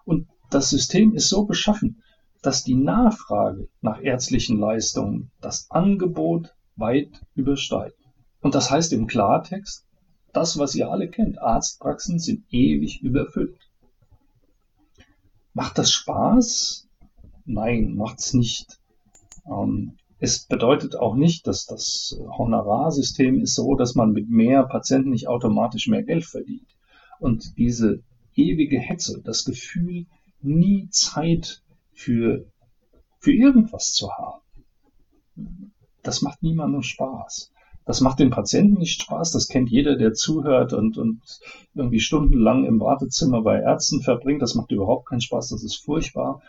Und 0.06 0.28
das 0.50 0.70
System 0.70 1.14
ist 1.14 1.30
so 1.30 1.46
beschaffen, 1.46 2.02
dass 2.42 2.64
die 2.64 2.76
Nachfrage 2.76 3.68
nach 3.82 4.02
ärztlichen 4.02 4.60
Leistungen 4.60 5.32
das 5.42 5.70
Angebot 5.70 6.56
weit 6.76 7.22
übersteigt. 7.36 7.98
Und 8.42 8.56
das 8.56 8.72
heißt 8.72 8.94
im 8.94 9.08
Klartext, 9.08 9.86
das, 10.34 10.58
was 10.58 10.76
ihr 10.76 10.90
alle 10.90 11.10
kennt, 11.10 11.42
Arztpraxen 11.42 12.20
sind 12.20 12.46
ewig 12.52 13.02
überfüllt. 13.02 13.58
Macht 15.54 15.78
das 15.78 15.92
Spaß? 15.92 16.88
Nein, 17.46 17.96
macht's 17.96 18.34
nicht. 18.34 18.80
Ähm, 19.46 19.98
es 20.20 20.46
bedeutet 20.46 20.96
auch 20.96 21.16
nicht, 21.16 21.46
dass 21.46 21.66
das 21.66 22.20
Honorarsystem 22.38 23.40
ist 23.42 23.56
so, 23.56 23.76
dass 23.76 23.94
man 23.94 24.12
mit 24.12 24.30
mehr 24.30 24.64
Patienten 24.64 25.12
nicht 25.12 25.28
automatisch 25.28 25.88
mehr 25.88 26.04
Geld 26.04 26.26
verdient. 26.26 26.76
Und 27.20 27.58
diese 27.58 28.02
ewige 28.34 28.80
Hetze, 28.80 29.22
das 29.24 29.46
Gefühl, 29.46 30.08
nie 30.42 30.90
Zeit 30.90 31.62
für, 31.94 32.46
für 33.20 33.32
irgendwas 33.32 33.94
zu 33.94 34.10
haben, 34.12 34.42
das 36.02 36.22
macht 36.22 36.42
niemandem 36.42 36.82
Spaß. 36.82 37.52
Das 37.86 38.02
macht 38.02 38.20
dem 38.20 38.32
Patienten 38.32 38.80
nicht 38.80 39.02
Spaß, 39.02 39.32
das 39.32 39.48
kennt 39.48 39.70
jeder, 39.70 39.98
der 39.98 40.14
zuhört 40.14 40.74
und, 40.74 40.98
und 40.98 41.22
irgendwie 41.74 42.00
stundenlang 42.00 42.66
im 42.66 42.80
Wartezimmer 42.80 43.44
bei 43.44 43.62
Ärzten 43.62 44.02
verbringt. 44.02 44.42
Das 44.42 44.56
macht 44.56 44.72
überhaupt 44.72 45.08
keinen 45.08 45.22
Spaß, 45.22 45.50
das 45.50 45.64
ist 45.64 45.78
furchtbar. 45.78 46.42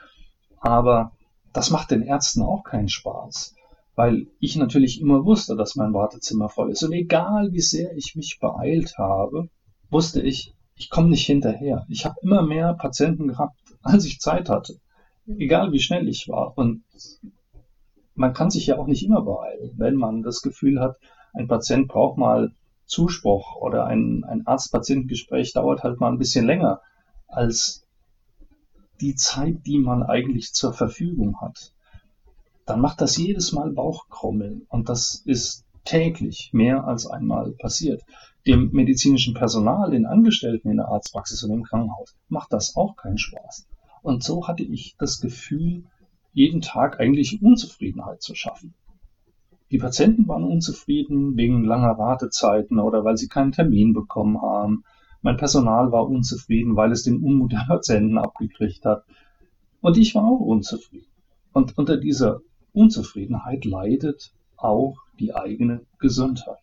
Aber 0.59 1.13
das 1.53 1.71
macht 1.71 1.91
den 1.91 2.03
Ärzten 2.03 2.43
auch 2.43 2.65
keinen 2.65 2.89
Spaß 2.89 3.55
weil 3.99 4.28
ich 4.38 4.55
natürlich 4.55 5.00
immer 5.00 5.25
wusste, 5.25 5.57
dass 5.57 5.75
mein 5.75 5.93
Wartezimmer 5.93 6.49
voll 6.49 6.71
ist. 6.71 6.85
Und 6.85 6.93
egal 6.93 7.52
wie 7.52 7.61
sehr 7.61 7.97
ich 7.97 8.14
mich 8.14 8.38
beeilt 8.40 8.97
habe, 8.97 9.49
wusste 9.90 10.23
ich, 10.23 10.55
ich 10.76 10.88
komme 10.88 11.09
nicht 11.09 11.26
hinterher. 11.26 11.85
Ich 11.88 12.05
habe 12.05 12.14
immer 12.23 12.43
mehr 12.43 12.75
Patienten 12.75 13.26
gehabt, 13.26 13.59
als 13.83 14.05
ich 14.05 14.21
Zeit 14.21 14.50
hatte. 14.50 14.78
Egal 15.26 15.73
wie 15.73 15.81
schnell 15.81 16.07
ich 16.07 16.28
war. 16.28 16.57
Und 16.57 16.85
man 18.14 18.35
kann 18.35 18.50
sich 18.50 18.69
ja 18.69 18.78
auch 18.78 18.87
nicht 18.87 19.05
immer 19.05 19.23
beeilen, 19.23 19.73
wenn 19.78 19.97
man 19.97 20.23
das 20.23 20.43
Gefühl 20.43 20.78
hat, 20.78 20.95
ein 21.33 21.49
Patient 21.49 21.88
braucht 21.88 22.19
mal 22.19 22.52
Zuspruch 22.87 23.57
oder 23.57 23.87
ein, 23.87 24.23
ein 24.23 24.47
Arzt-Patientengespräch 24.47 25.55
dauert 25.55 25.83
halt 25.83 25.99
mal 25.99 26.12
ein 26.12 26.19
bisschen 26.19 26.47
länger 26.47 26.83
als 27.26 27.85
die 29.00 29.17
Zeit, 29.17 29.67
die 29.67 29.81
man 29.81 30.05
eigentlich 30.05 30.52
zur 30.52 30.73
Verfügung 30.73 31.40
hat 31.40 31.73
dann 32.69 32.81
macht 32.81 33.01
das 33.01 33.17
jedes 33.17 33.53
Mal 33.53 33.71
Bauchkrummeln. 33.71 34.67
Und 34.69 34.89
das 34.89 35.23
ist 35.25 35.65
täglich 35.85 36.51
mehr 36.53 36.85
als 36.85 37.07
einmal 37.07 37.53
passiert. 37.53 38.03
Dem 38.47 38.71
medizinischen 38.73 39.33
Personal, 39.33 39.91
den 39.91 40.05
Angestellten 40.05 40.69
in 40.69 40.77
der 40.77 40.89
Arztpraxis 40.89 41.43
und 41.45 41.51
im 41.53 41.63
Krankenhaus 41.63 42.15
macht 42.29 42.53
das 42.53 42.77
auch 42.77 42.97
keinen 42.97 43.19
Spaß. 43.19 43.67
Und 44.03 44.23
so 44.23 44.47
hatte 44.47 44.63
ich 44.63 44.97
das 44.99 45.21
Gefühl, 45.21 45.85
jeden 46.33 46.61
Tag 46.61 47.01
eigentlich 47.01 47.43
Unzufriedenheit 47.43 48.23
zu 48.23 48.35
schaffen. 48.35 48.75
Die 49.71 49.79
Patienten 49.79 50.29
waren 50.29 50.45
unzufrieden 50.45 51.37
wegen 51.37 51.65
langer 51.65 51.99
Wartezeiten 51.99 52.79
oder 52.79 53.05
weil 53.05 53.17
sie 53.17 53.29
keinen 53.29 53.53
Termin 53.53 53.93
bekommen 53.95 54.41
haben. 54.41 54.85
Mein 55.23 55.37
Personal 55.37 55.91
war 55.91 56.07
unzufrieden, 56.07 56.77
weil 56.77 56.93
es 56.93 57.03
den 57.03 57.23
Unmut 57.23 57.53
der 57.53 57.65
Patienten 57.67 58.19
abgekriegt 58.19 58.85
hat. 58.85 59.05
Und 59.81 59.97
ich 59.97 60.15
war 60.15 60.25
auch 60.25 60.41
unzufrieden. 60.41 61.07
Und 61.53 61.77
unter 61.77 61.97
dieser 61.97 62.41
Unzufriedenheit 62.79 63.65
leidet 63.65 64.33
auch 64.57 64.97
die 65.19 65.35
eigene 65.35 65.85
Gesundheit. 65.99 66.63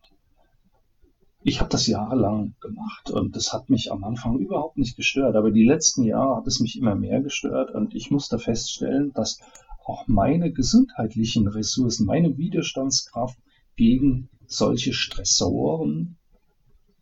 Ich 1.44 1.60
habe 1.60 1.70
das 1.70 1.88
jahrelang 1.88 2.56
gemacht 2.62 3.12
und 3.12 3.36
das 3.36 3.52
hat 3.54 3.70
mich 3.70 3.92
am 3.92 4.04
Anfang 4.04 4.40
überhaupt 4.40 4.78
nicht 4.78 4.96
gestört, 4.96 5.36
aber 5.36 5.52
die 5.52 5.66
letzten 5.66 6.04
Jahre 6.04 6.38
hat 6.38 6.48
es 6.48 6.60
mich 6.62 6.78
immer 6.78 6.96
mehr 6.96 7.22
gestört 7.22 7.72
und 7.72 7.94
ich 7.94 8.12
musste 8.12 8.40
feststellen, 8.40 9.12
dass 9.14 9.40
auch 9.84 10.08
meine 10.08 10.52
gesundheitlichen 10.52 11.48
Ressourcen, 11.48 12.06
meine 12.06 12.38
Widerstandskraft 12.38 13.38
gegen 13.76 14.30
solche 14.48 14.94
Stressoren 14.94 16.18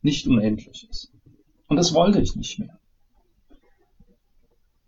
nicht 0.01 0.27
unendlich 0.27 0.88
ist. 0.89 1.13
Und 1.67 1.77
das 1.77 1.93
wollte 1.93 2.20
ich 2.20 2.36
nicht 2.36 2.60
mehr. 2.60 2.79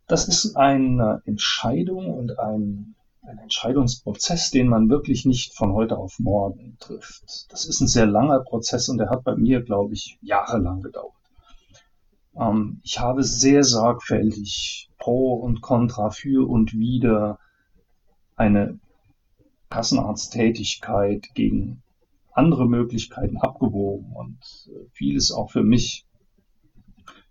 Das 0.07 0.27
ist 0.27 0.55
eine 0.55 1.21
Entscheidung 1.25 2.13
und 2.13 2.39
ein 2.39 2.95
ein 3.27 3.39
Entscheidungsprozess, 3.39 4.51
den 4.51 4.67
man 4.67 4.89
wirklich 4.89 5.25
nicht 5.25 5.53
von 5.53 5.73
heute 5.73 5.97
auf 5.97 6.19
morgen 6.19 6.77
trifft. 6.79 7.47
Das 7.49 7.65
ist 7.65 7.81
ein 7.81 7.87
sehr 7.87 8.05
langer 8.05 8.41
Prozess 8.41 8.89
und 8.89 8.97
der 8.97 9.09
hat 9.09 9.23
bei 9.23 9.35
mir, 9.35 9.61
glaube 9.61 9.93
ich, 9.93 10.17
jahrelang 10.21 10.81
gedauert. 10.81 11.13
Ähm, 12.35 12.81
ich 12.83 12.99
habe 12.99 13.23
sehr 13.23 13.63
sorgfältig 13.63 14.89
Pro 14.97 15.33
und 15.35 15.61
Contra 15.61 16.09
für 16.09 16.47
und 16.47 16.73
wider 16.73 17.39
eine 18.35 18.79
Kassenarzttätigkeit 19.69 21.29
gegen 21.33 21.81
andere 22.31 22.67
Möglichkeiten 22.67 23.37
abgewogen 23.37 24.11
und 24.13 24.37
äh, 24.67 24.89
vieles 24.91 25.31
auch 25.31 25.51
für 25.51 25.63
mich 25.63 26.05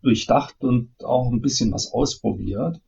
durchdacht 0.03 0.63
und 0.63 0.91
auch 1.05 1.31
ein 1.31 1.41
bisschen 1.41 1.73
was 1.73 1.93
ausprobiert. 1.93 2.81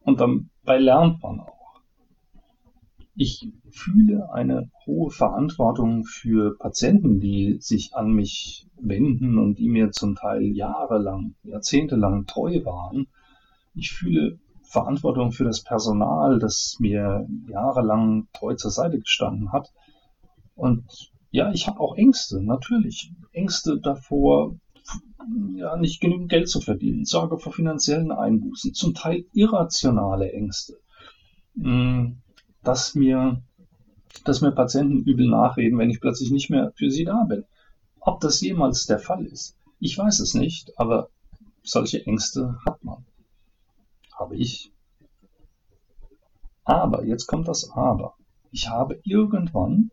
Und 0.00 0.20
dabei 0.20 0.78
lernt 0.78 1.22
man 1.22 1.40
auch. 1.40 1.61
Ich 3.14 3.46
fühle 3.70 4.32
eine 4.32 4.70
hohe 4.86 5.10
Verantwortung 5.10 6.04
für 6.04 6.56
Patienten, 6.56 7.20
die 7.20 7.58
sich 7.60 7.94
an 7.94 8.12
mich 8.12 8.66
wenden 8.80 9.38
und 9.38 9.58
die 9.58 9.68
mir 9.68 9.90
zum 9.90 10.14
Teil 10.14 10.42
jahrelang, 10.42 11.34
jahrzehntelang 11.42 12.26
treu 12.26 12.64
waren. 12.64 13.08
Ich 13.74 13.92
fühle 13.92 14.38
Verantwortung 14.62 15.32
für 15.32 15.44
das 15.44 15.62
Personal, 15.62 16.38
das 16.38 16.76
mir 16.80 17.28
jahrelang 17.48 18.28
treu 18.32 18.54
zur 18.54 18.70
Seite 18.70 18.98
gestanden 18.98 19.52
hat. 19.52 19.70
Und 20.54 21.12
ja, 21.30 21.52
ich 21.52 21.66
habe 21.66 21.80
auch 21.80 21.94
Ängste, 21.96 22.42
natürlich. 22.42 23.12
Ängste 23.32 23.78
davor, 23.78 24.56
ja, 25.54 25.76
nicht 25.76 26.00
genügend 26.00 26.30
Geld 26.30 26.48
zu 26.48 26.60
verdienen, 26.60 27.04
Sorge 27.04 27.38
vor 27.38 27.52
finanziellen 27.52 28.10
Einbußen, 28.10 28.72
zum 28.72 28.94
Teil 28.94 29.26
irrationale 29.34 30.32
Ängste. 30.32 30.78
Hm, 31.60 32.22
dass 32.62 32.94
mir, 32.94 33.42
dass 34.24 34.40
mir 34.40 34.52
Patienten 34.52 35.04
übel 35.04 35.28
nachreden, 35.28 35.78
wenn 35.78 35.90
ich 35.90 36.00
plötzlich 36.00 36.30
nicht 36.30 36.50
mehr 36.50 36.72
für 36.76 36.90
sie 36.90 37.04
da 37.04 37.24
bin. 37.24 37.44
Ob 38.00 38.20
das 38.20 38.40
jemals 38.40 38.86
der 38.86 38.98
Fall 38.98 39.26
ist, 39.26 39.56
ich 39.78 39.96
weiß 39.98 40.20
es 40.20 40.34
nicht, 40.34 40.78
aber 40.78 41.08
solche 41.62 42.04
Ängste 42.06 42.58
hat 42.64 42.84
man. 42.84 43.04
Habe 44.12 44.36
ich. 44.36 44.72
Aber, 46.64 47.04
jetzt 47.04 47.26
kommt 47.26 47.48
das 47.48 47.70
Aber. 47.70 48.14
Ich 48.50 48.68
habe 48.68 49.00
irgendwann 49.04 49.90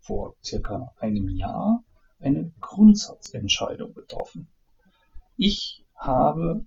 vor 0.00 0.34
circa 0.42 0.92
einem 0.98 1.28
Jahr 1.28 1.84
eine 2.18 2.52
Grundsatzentscheidung 2.60 3.94
getroffen. 3.94 4.48
Ich 5.36 5.84
habe, 5.94 6.64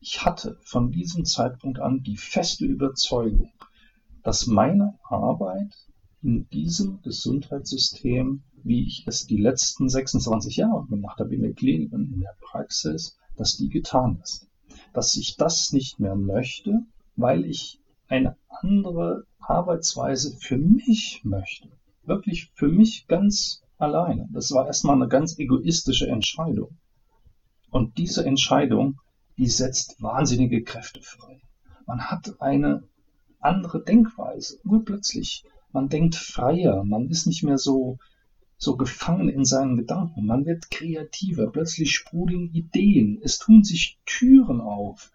ich 0.00 0.24
hatte 0.24 0.58
von 0.62 0.92
diesem 0.92 1.24
Zeitpunkt 1.24 1.78
an 1.80 2.02
die 2.02 2.16
feste 2.16 2.64
Überzeugung, 2.64 3.52
dass 4.24 4.46
meine 4.46 4.98
Arbeit 5.08 5.74
in 6.22 6.48
diesem 6.48 7.02
Gesundheitssystem, 7.02 8.42
wie 8.64 8.86
ich 8.86 9.04
es 9.06 9.26
die 9.26 9.36
letzten 9.36 9.90
26 9.90 10.56
Jahre 10.56 10.86
gemacht 10.86 11.20
habe 11.20 11.34
in 11.34 11.42
der 11.42 11.52
Klinik 11.52 11.92
und 11.92 12.10
in 12.10 12.20
der 12.20 12.34
Praxis, 12.40 13.18
dass 13.36 13.56
die 13.56 13.68
getan 13.68 14.18
ist. 14.22 14.48
Dass 14.94 15.14
ich 15.16 15.36
das 15.36 15.72
nicht 15.72 16.00
mehr 16.00 16.16
möchte, 16.16 16.80
weil 17.16 17.44
ich 17.44 17.80
eine 18.08 18.36
andere 18.48 19.26
Arbeitsweise 19.38 20.36
für 20.38 20.56
mich 20.56 21.20
möchte. 21.24 21.68
Wirklich 22.04 22.50
für 22.54 22.68
mich 22.68 23.06
ganz 23.06 23.62
alleine. 23.76 24.26
Das 24.32 24.50
war 24.52 24.66
erstmal 24.66 24.96
eine 24.96 25.08
ganz 25.08 25.38
egoistische 25.38 26.08
Entscheidung. 26.08 26.78
Und 27.70 27.98
diese 27.98 28.24
Entscheidung, 28.24 29.00
die 29.36 29.48
setzt 29.48 30.00
wahnsinnige 30.00 30.62
Kräfte 30.62 31.02
frei. 31.02 31.42
Man 31.86 32.00
hat 32.10 32.40
eine 32.40 32.84
andere 33.44 33.82
Denkweise. 33.82 34.58
Urplötzlich. 34.64 35.44
Man 35.72 35.88
denkt 35.88 36.14
freier, 36.14 36.84
man 36.84 37.08
ist 37.08 37.26
nicht 37.26 37.42
mehr 37.42 37.58
so, 37.58 37.98
so 38.56 38.76
gefangen 38.76 39.28
in 39.28 39.44
seinen 39.44 39.76
Gedanken. 39.76 40.26
Man 40.26 40.46
wird 40.46 40.70
kreativer, 40.70 41.50
plötzlich 41.50 41.92
sprudeln 41.92 42.50
Ideen, 42.52 43.20
es 43.22 43.38
tun 43.38 43.64
sich 43.64 43.98
Türen 44.06 44.60
auf, 44.60 45.10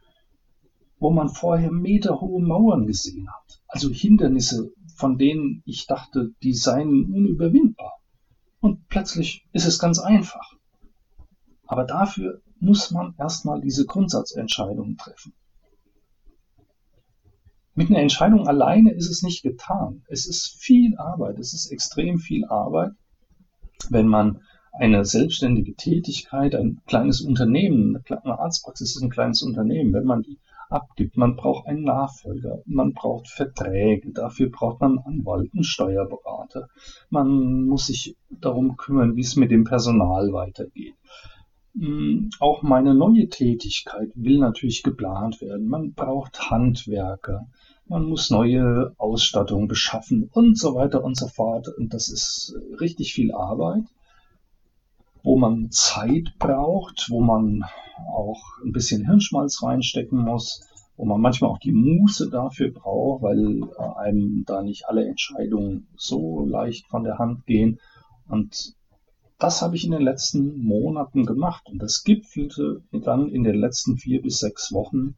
wo 0.99 1.11
man 1.11 1.29
vorher 1.29 1.71
meterhohe 1.71 2.41
Mauern 2.41 2.85
gesehen 2.87 3.29
hat. 3.29 3.61
Also 3.67 3.89
Hindernisse, 3.89 4.71
von 4.95 5.17
denen 5.17 5.63
ich 5.65 5.87
dachte, 5.87 6.33
die 6.43 6.53
seien 6.53 7.05
unüberwindbar. 7.05 7.93
Und 8.59 8.87
plötzlich 8.89 9.47
ist 9.53 9.65
es 9.65 9.79
ganz 9.79 9.99
einfach. 9.99 10.53
Aber 11.65 11.85
dafür 11.85 12.41
muss 12.59 12.91
man 12.91 13.15
erstmal 13.17 13.61
diese 13.61 13.85
Grundsatzentscheidungen 13.85 14.97
treffen. 14.97 15.33
Mit 17.79 17.91
einer 17.91 18.01
Entscheidung 18.01 18.45
alleine 18.45 18.91
ist 18.91 19.09
es 19.09 19.23
nicht 19.23 19.41
getan. 19.41 20.03
Es 20.09 20.25
ist 20.25 20.53
viel 20.59 20.97
Arbeit, 20.97 21.39
es 21.39 21.53
ist 21.53 21.71
extrem 21.71 22.17
viel 22.17 22.43
Arbeit, 22.43 22.91
wenn 23.89 24.05
man 24.05 24.41
eine 24.73 25.05
selbstständige 25.05 25.75
Tätigkeit, 25.75 26.55
ein 26.55 26.81
kleines 26.87 27.21
Unternehmen, 27.21 28.03
eine 28.05 28.37
Arztpraxis 28.37 28.97
ist 28.97 29.01
ein 29.01 29.09
kleines 29.09 29.43
Unternehmen, 29.43 29.93
wenn 29.93 30.03
man 30.03 30.23
die 30.23 30.39
abgibt. 30.69 31.15
Man 31.15 31.37
braucht 31.37 31.67
einen 31.67 31.83
Nachfolger, 31.83 32.61
man 32.65 32.91
braucht 32.91 33.29
Verträge, 33.29 34.11
dafür 34.11 34.49
braucht 34.49 34.81
man 34.81 34.99
einen 34.99 35.19
Anwalt, 35.21 35.49
einen 35.53 35.63
Steuerberater. 35.63 36.67
Man 37.09 37.63
muss 37.63 37.87
sich 37.87 38.17
darum 38.29 38.75
kümmern, 38.75 39.15
wie 39.15 39.21
es 39.21 39.37
mit 39.37 39.51
dem 39.51 39.63
Personal 39.63 40.33
weitergeht. 40.33 40.95
Hm, 41.79 42.29
auch 42.41 42.61
meine 42.61 42.93
neue 42.93 43.29
Tätigkeit 43.29 44.09
will 44.15 44.39
natürlich 44.39 44.83
geplant 44.83 45.39
werden. 45.39 45.69
Man 45.69 45.93
braucht 45.93 46.49
Handwerker 46.49 47.47
man 47.89 48.05
muss 48.05 48.29
neue 48.29 48.93
Ausstattung 48.97 49.67
beschaffen 49.67 50.29
und 50.31 50.57
so 50.57 50.75
weiter 50.75 51.03
und 51.03 51.17
so 51.17 51.27
fort. 51.27 51.67
Und 51.67 51.93
das 51.93 52.07
ist 52.07 52.53
richtig 52.79 53.13
viel 53.13 53.33
Arbeit, 53.33 53.83
wo 55.23 55.37
man 55.37 55.71
Zeit 55.71 56.35
braucht, 56.37 57.07
wo 57.09 57.19
man 57.19 57.65
auch 58.13 58.41
ein 58.63 58.71
bisschen 58.71 59.05
Hirnschmalz 59.05 59.63
reinstecken 59.63 60.19
muss, 60.19 60.61
wo 60.97 61.05
man 61.05 61.19
manchmal 61.19 61.49
auch 61.49 61.57
die 61.57 61.71
Muße 61.71 62.29
dafür 62.29 62.71
braucht, 62.71 63.23
weil 63.23 63.63
einem 63.97 64.43
da 64.45 64.61
nicht 64.61 64.87
alle 64.87 65.07
Entscheidungen 65.07 65.87
so 65.97 66.45
leicht 66.45 66.85
von 66.87 67.03
der 67.03 67.17
Hand 67.17 67.47
gehen. 67.47 67.79
Und 68.27 68.75
das 69.39 69.63
habe 69.63 69.75
ich 69.75 69.83
in 69.83 69.91
den 69.91 70.03
letzten 70.03 70.61
Monaten 70.61 71.25
gemacht 71.25 71.63
und 71.71 71.81
das 71.81 72.03
gipfelte 72.03 72.83
dann 72.91 73.29
in 73.29 73.43
den 73.43 73.55
letzten 73.55 73.97
vier 73.97 74.21
bis 74.21 74.37
sechs 74.37 74.71
Wochen 74.71 75.15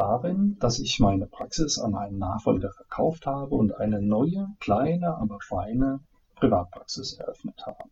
darin, 0.00 0.56
dass 0.60 0.78
ich 0.78 0.98
meine 0.98 1.26
Praxis 1.26 1.78
an 1.78 1.94
einen 1.94 2.18
Nachfolger 2.18 2.72
verkauft 2.72 3.26
habe 3.26 3.54
und 3.54 3.76
eine 3.76 4.00
neue, 4.00 4.48
kleine, 4.58 5.18
aber 5.18 5.40
feine 5.40 6.00
Privatpraxis 6.36 7.12
eröffnet 7.12 7.66
habe. 7.66 7.84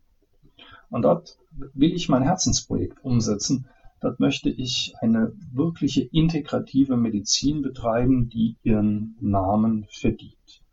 Und 0.89 1.03
dort 1.03 1.37
will 1.51 1.93
ich 1.93 2.09
mein 2.09 2.23
Herzensprojekt 2.23 3.05
umsetzen. 3.05 3.67
Dort 4.01 4.19
möchte 4.19 4.49
ich 4.49 4.95
eine 5.01 5.33
wirkliche 5.51 6.01
integrative 6.01 6.97
Medizin 6.97 7.61
betreiben, 7.61 8.27
die 8.27 8.55
ihren 8.63 9.15
Namen 9.19 9.85
verdient. 9.91 10.63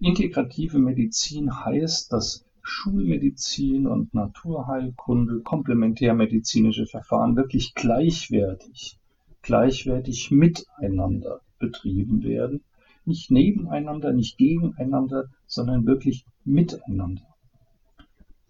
Integrative 0.00 0.78
Medizin 0.78 1.64
heißt, 1.64 2.12
dass 2.12 2.44
Schulmedizin 2.62 3.86
und 3.86 4.12
Naturheilkunde, 4.12 5.40
komplementärmedizinische 5.40 6.84
Verfahren 6.84 7.36
wirklich 7.36 7.74
gleichwertig 7.74 8.98
gleichwertig 9.44 10.30
miteinander 10.30 11.40
betrieben 11.58 12.24
werden. 12.24 12.64
Nicht 13.04 13.30
nebeneinander, 13.30 14.12
nicht 14.12 14.38
gegeneinander, 14.38 15.28
sondern 15.46 15.86
wirklich 15.86 16.24
miteinander. 16.44 17.22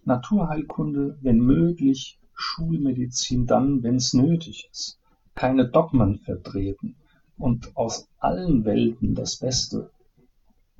Naturheilkunde, 0.05 1.17
wenn 1.21 1.39
möglich, 1.39 2.19
Schulmedizin 2.33 3.45
dann, 3.45 3.83
wenn 3.83 3.95
es 3.95 4.13
nötig 4.13 4.69
ist. 4.71 4.99
Keine 5.33 5.67
Dogmen 5.67 6.19
vertreten 6.19 6.95
und 7.37 7.75
aus 7.75 8.07
allen 8.19 8.65
Welten 8.65 9.15
das 9.15 9.37
Beste 9.37 9.89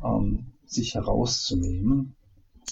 ähm, 0.03 0.53
sich 0.65 0.95
herauszunehmen. 0.95 2.15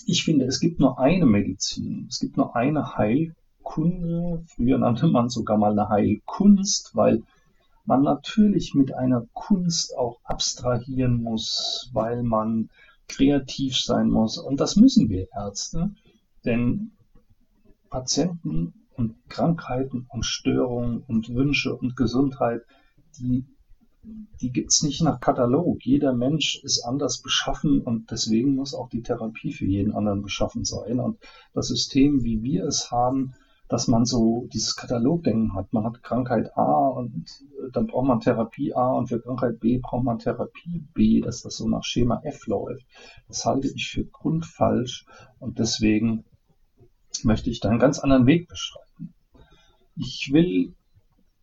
Ich 0.06 0.24
finde, 0.24 0.46
es 0.46 0.60
gibt 0.60 0.80
nur 0.80 1.00
eine 1.00 1.26
Medizin, 1.26 2.08
es 2.10 2.20
gibt 2.20 2.38
nur 2.38 2.56
eine 2.56 2.96
Heilkunde. 2.96 4.44
Früher 4.48 4.78
nannte 4.78 5.08
man 5.08 5.30
sogar 5.30 5.58
mal 5.58 5.72
eine 5.72 5.90
Heilkunst, 5.90 6.96
weil 6.96 7.24
man 7.86 8.02
natürlich 8.02 8.74
mit 8.74 8.94
einer 8.94 9.28
Kunst 9.34 9.96
auch 9.98 10.20
abstrahieren 10.24 11.22
muss, 11.22 11.90
weil 11.94 12.24
man 12.24 12.70
kreativ 13.08 13.78
sein 13.78 14.10
muss. 14.10 14.38
Und 14.38 14.60
das 14.60 14.76
müssen 14.76 15.10
wir 15.10 15.28
Ärzte, 15.34 15.92
denn 16.46 16.92
Patienten 17.90 18.74
und 18.96 19.16
Krankheiten 19.30 20.08
und 20.10 20.26
Störungen 20.26 21.04
und 21.08 21.34
Wünsche 21.34 21.76
und 21.76 21.96
Gesundheit, 21.96 22.62
die, 23.20 23.46
die 24.42 24.52
gibt's 24.52 24.84
nicht 24.84 25.02
nach 25.02 25.20
Katalog. 25.20 25.86
Jeder 25.86 26.14
Mensch 26.14 26.60
ist 26.64 26.84
anders 26.84 27.22
beschaffen 27.22 27.82
und 27.82 28.12
deswegen 28.12 28.56
muss 28.56 28.74
auch 28.74 28.90
die 28.90 29.04
Therapie 29.04 29.52
für 29.52 29.66
jeden 29.66 29.94
anderen 29.94 30.22
beschaffen 30.22 30.64
sein. 30.64 31.00
Und 31.00 31.20
das 31.54 31.68
System, 31.68 32.24
wie 32.24 32.42
wir 32.42 32.66
es 32.66 32.92
haben, 32.92 33.34
dass 33.70 33.88
man 33.88 34.06
so 34.06 34.48
dieses 34.54 34.76
Katalogdenken 34.76 35.56
hat. 35.56 35.74
Man 35.74 35.86
hat 35.86 36.04
Krankheit 36.04 36.56
A 36.58 36.88
und 36.90 37.26
äh, 37.60 37.72
dann 37.72 37.88
braucht 37.88 38.08
man 38.08 38.20
Therapie 38.20 38.74
A 38.74 38.92
und 38.92 39.08
für 39.08 39.22
Krankheit 39.22 39.60
B 39.60 39.80
braucht 39.80 40.04
man 40.04 40.20
Therapie 40.20 40.84
B, 40.94 41.22
dass 41.22 41.42
das 41.42 41.58
so 41.58 41.68
nach 41.68 41.84
Schema 41.84 42.22
F 42.24 42.46
läuft. 42.48 42.86
Das 43.28 43.46
halte 43.46 43.68
ich 43.68 43.90
für 43.90 44.06
grundfalsch 44.06 45.06
und 45.40 45.60
deswegen 45.60 46.26
möchte 47.24 47.50
ich 47.50 47.60
da 47.60 47.70
einen 47.70 47.80
ganz 47.80 48.00
anderen 48.00 48.26
Weg 48.26 48.48
beschreiten. 48.48 49.14
Ich 49.96 50.32
will 50.34 50.74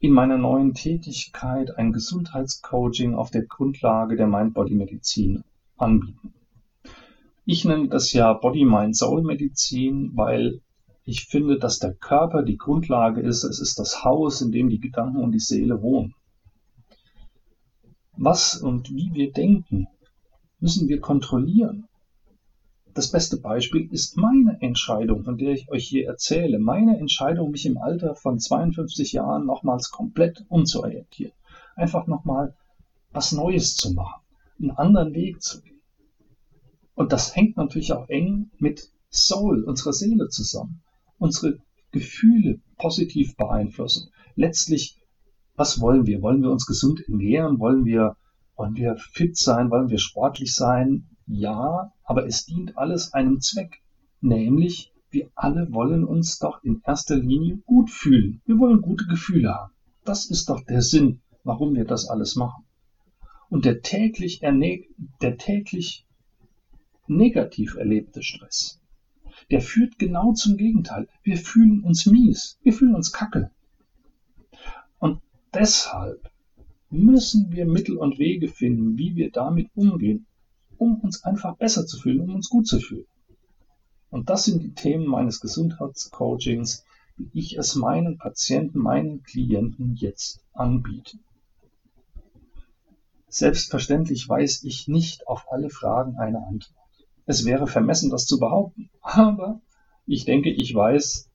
in 0.00 0.12
meiner 0.12 0.38
neuen 0.38 0.74
Tätigkeit 0.74 1.76
ein 1.76 1.92
Gesundheitscoaching 1.92 3.14
auf 3.14 3.30
der 3.30 3.44
Grundlage 3.44 4.16
der 4.16 4.26
Mind-Body-Medizin 4.26 5.44
anbieten. 5.76 6.34
Ich 7.44 7.64
nenne 7.64 7.88
das 7.88 8.12
ja 8.12 8.32
Body-Mind-Soul-Medizin, 8.32 10.12
weil 10.14 10.60
ich 11.10 11.26
finde, 11.26 11.58
dass 11.58 11.80
der 11.80 11.92
Körper 11.92 12.44
die 12.44 12.56
Grundlage 12.56 13.20
ist. 13.20 13.42
Es 13.42 13.58
ist 13.58 13.80
das 13.80 14.04
Haus, 14.04 14.42
in 14.42 14.52
dem 14.52 14.70
die 14.70 14.78
Gedanken 14.78 15.16
und 15.16 15.32
die 15.32 15.40
Seele 15.40 15.82
wohnen. 15.82 16.14
Was 18.16 18.54
und 18.54 18.90
wie 18.90 19.10
wir 19.12 19.32
denken, 19.32 19.88
müssen 20.60 20.86
wir 20.86 21.00
kontrollieren. 21.00 21.88
Das 22.94 23.10
beste 23.10 23.38
Beispiel 23.38 23.92
ist 23.92 24.16
meine 24.16 24.60
Entscheidung, 24.60 25.24
von 25.24 25.36
der 25.36 25.52
ich 25.52 25.68
euch 25.68 25.88
hier 25.88 26.06
erzähle. 26.06 26.60
Meine 26.60 26.96
Entscheidung, 26.96 27.50
mich 27.50 27.66
im 27.66 27.78
Alter 27.78 28.14
von 28.14 28.38
52 28.38 29.12
Jahren 29.12 29.46
nochmals 29.46 29.90
komplett 29.90 30.44
umzuorientieren. 30.48 31.34
Einfach 31.74 32.06
nochmal 32.06 32.54
was 33.10 33.32
Neues 33.32 33.74
zu 33.74 33.94
machen, 33.94 34.22
einen 34.60 34.70
anderen 34.70 35.12
Weg 35.12 35.42
zu 35.42 35.60
gehen. 35.60 35.80
Und 36.94 37.12
das 37.12 37.34
hängt 37.34 37.56
natürlich 37.56 37.92
auch 37.92 38.08
eng 38.08 38.52
mit 38.58 38.92
Soul, 39.10 39.64
unserer 39.64 39.92
Seele 39.92 40.28
zusammen 40.28 40.82
unsere 41.20 41.58
Gefühle 41.92 42.60
positiv 42.76 43.36
beeinflussen. 43.36 44.10
Letztlich, 44.34 44.98
was 45.54 45.80
wollen 45.80 46.06
wir? 46.06 46.22
Wollen 46.22 46.42
wir 46.42 46.50
uns 46.50 46.66
gesund 46.66 47.06
ernähren? 47.06 47.58
Wollen 47.60 47.84
wir, 47.84 48.16
wollen 48.56 48.74
wir 48.74 48.96
fit 48.96 49.36
sein? 49.36 49.70
Wollen 49.70 49.90
wir 49.90 49.98
sportlich 49.98 50.54
sein? 50.54 51.06
Ja, 51.26 51.92
aber 52.02 52.26
es 52.26 52.46
dient 52.46 52.76
alles 52.76 53.12
einem 53.12 53.40
Zweck. 53.40 53.82
Nämlich, 54.20 54.92
wir 55.10 55.30
alle 55.34 55.72
wollen 55.72 56.04
uns 56.04 56.38
doch 56.38 56.62
in 56.64 56.80
erster 56.84 57.16
Linie 57.16 57.58
gut 57.66 57.90
fühlen. 57.90 58.40
Wir 58.46 58.58
wollen 58.58 58.80
gute 58.80 59.06
Gefühle 59.06 59.54
haben. 59.54 59.72
Das 60.04 60.30
ist 60.30 60.48
doch 60.48 60.64
der 60.64 60.82
Sinn, 60.82 61.20
warum 61.44 61.74
wir 61.74 61.84
das 61.84 62.08
alles 62.08 62.36
machen. 62.36 62.64
Und 63.48 63.64
der 63.64 63.82
täglich, 63.82 64.40
der 64.40 65.36
täglich 65.36 66.06
negativ 67.08 67.74
erlebte 67.74 68.22
Stress, 68.22 68.79
der 69.50 69.60
führt 69.60 69.98
genau 69.98 70.32
zum 70.32 70.56
Gegenteil. 70.56 71.08
Wir 71.22 71.36
fühlen 71.36 71.82
uns 71.82 72.06
mies, 72.06 72.58
wir 72.62 72.72
fühlen 72.72 72.94
uns 72.94 73.12
kacke. 73.12 73.50
Und 74.98 75.20
deshalb 75.52 76.30
müssen 76.90 77.50
wir 77.52 77.66
Mittel 77.66 77.96
und 77.96 78.18
Wege 78.18 78.48
finden, 78.48 78.96
wie 78.96 79.16
wir 79.16 79.30
damit 79.30 79.68
umgehen, 79.74 80.26
um 80.76 81.00
uns 81.00 81.24
einfach 81.24 81.56
besser 81.56 81.86
zu 81.86 81.98
fühlen, 81.98 82.20
um 82.20 82.34
uns 82.34 82.48
gut 82.48 82.66
zu 82.66 82.80
fühlen. 82.80 83.06
Und 84.10 84.28
das 84.28 84.44
sind 84.44 84.62
die 84.62 84.74
Themen 84.74 85.06
meines 85.06 85.40
Gesundheitscoachings, 85.40 86.84
wie 87.16 87.30
ich 87.32 87.58
es 87.58 87.76
meinen 87.76 88.18
Patienten, 88.18 88.78
meinen 88.78 89.22
Klienten 89.22 89.94
jetzt 89.94 90.44
anbiete. 90.52 91.18
Selbstverständlich 93.28 94.28
weiß 94.28 94.64
ich 94.64 94.88
nicht 94.88 95.28
auf 95.28 95.44
alle 95.52 95.70
Fragen 95.70 96.16
eine 96.16 96.44
Antwort. 96.44 96.79
Es 97.30 97.44
wäre 97.44 97.68
vermessen, 97.68 98.10
das 98.10 98.26
zu 98.26 98.40
behaupten. 98.40 98.90
Aber 99.02 99.60
ich 100.04 100.24
denke, 100.24 100.50
ich 100.50 100.74
weiß 100.74 101.30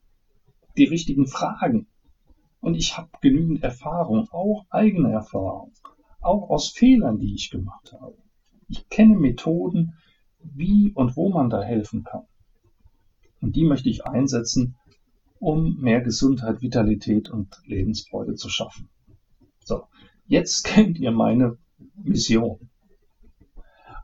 die 0.76 0.84
richtigen 0.84 1.26
Fragen. 1.26 1.86
Und 2.60 2.74
ich 2.74 2.98
habe 2.98 3.08
genügend 3.22 3.62
Erfahrung, 3.62 4.28
auch 4.30 4.66
eigene 4.68 5.10
Erfahrung, 5.10 5.72
auch 6.20 6.50
aus 6.50 6.68
Fehlern, 6.68 7.18
die 7.18 7.34
ich 7.34 7.48
gemacht 7.48 7.94
habe. 7.98 8.18
Ich 8.68 8.90
kenne 8.90 9.16
Methoden, 9.16 9.94
wie 10.40 10.92
und 10.92 11.16
wo 11.16 11.30
man 11.30 11.48
da 11.48 11.62
helfen 11.62 12.04
kann. 12.04 12.26
Und 13.40 13.56
die 13.56 13.64
möchte 13.64 13.88
ich 13.88 14.04
einsetzen, 14.04 14.76
um 15.38 15.80
mehr 15.80 16.02
Gesundheit, 16.02 16.60
Vitalität 16.60 17.30
und 17.30 17.56
Lebensfreude 17.64 18.34
zu 18.34 18.50
schaffen. 18.50 18.90
So, 19.64 19.84
jetzt 20.26 20.62
kennt 20.66 20.98
ihr 20.98 21.10
meine 21.10 21.56
Mission. 21.94 22.68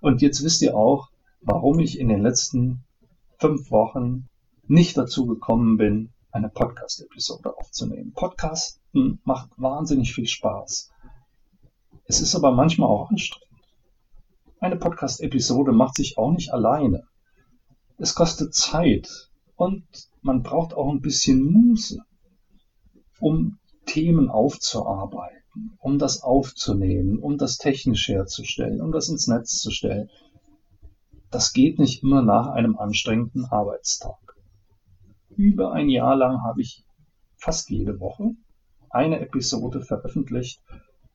Und 0.01 0.23
jetzt 0.23 0.43
wisst 0.43 0.63
ihr 0.63 0.75
auch, 0.75 1.12
warum 1.43 1.79
ich 1.81 1.99
in 1.99 2.09
den 2.09 2.23
letzten 2.23 2.85
fünf 3.39 3.71
Wochen 3.71 4.29
nicht 4.67 4.97
dazu 4.97 5.27
gekommen 5.27 5.77
bin, 5.77 6.13
eine 6.31 6.49
Podcast-Episode 6.49 7.57
aufzunehmen. 7.57 8.13
Podcasten 8.13 9.21
macht 9.25 9.51
wahnsinnig 9.57 10.15
viel 10.15 10.27
Spaß. 10.27 10.91
Es 12.07 12.21
ist 12.21 12.35
aber 12.35 12.53
manchmal 12.53 12.89
auch 12.89 13.11
anstrengend. 13.11 13.49
Eine 14.61 14.77
Podcast-Episode 14.77 15.73
macht 15.73 15.97
sich 15.97 16.17
auch 16.17 16.31
nicht 16.31 16.53
alleine. 16.53 17.03
Es 17.99 18.15
kostet 18.15 18.55
Zeit 18.55 19.29
und 19.57 19.85
man 20.23 20.43
braucht 20.43 20.75
auch 20.75 20.89
ein 20.89 21.01
bisschen 21.01 21.43
Muße, 21.43 21.99
um 23.21 23.59
Themen 23.87 24.31
aufzuarbeiten, 24.31 25.77
um 25.79 25.99
das 25.99 26.23
aufzunehmen, 26.23 27.19
um 27.19 27.37
das 27.37 27.59
technisch 27.59 28.09
herzustellen, 28.09 28.81
um 28.81 28.93
das 28.93 29.09
ins 29.09 29.27
Netz 29.27 29.59
zu 29.59 29.71
stellen. 29.71 30.09
Das 31.33 31.55
geht 31.55 31.79
nicht 31.79 32.03
immer 32.03 32.21
nach 32.21 32.49
einem 32.49 32.77
anstrengenden 32.77 33.47
Arbeitstag. 33.47 34.19
Über 35.35 35.73
ein 35.73 35.89
Jahr 35.89 36.15
lang 36.15 36.43
habe 36.43 36.61
ich 36.61 36.85
fast 37.39 37.71
jede 37.71 37.99
Woche 38.01 38.33
eine 38.91 39.19
Episode 39.19 39.81
veröffentlicht 39.81 40.61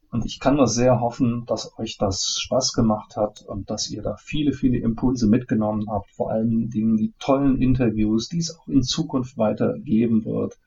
und 0.09 0.25
ich 0.25 0.39
kann 0.39 0.55
nur 0.55 0.65
sehr 0.65 1.01
hoffen, 1.01 1.45
dass 1.45 1.77
euch 1.77 1.97
das 1.99 2.39
Spaß 2.39 2.73
gemacht 2.73 3.15
hat 3.15 3.43
und 3.43 3.69
dass 3.69 3.91
ihr 3.91 4.01
da 4.01 4.15
viele, 4.17 4.53
viele 4.53 4.79
Impulse 4.79 5.27
mitgenommen 5.27 5.85
habt, 5.87 6.09
vor 6.09 6.31
allen 6.31 6.71
Dingen 6.71 6.97
die 6.97 7.13
tollen 7.19 7.61
Interviews, 7.61 8.27
die 8.27 8.39
es 8.39 8.57
auch 8.57 8.67
in 8.67 8.81
Zukunft 8.81 9.37
weitergeben 9.37 10.25
wird. 10.25 10.57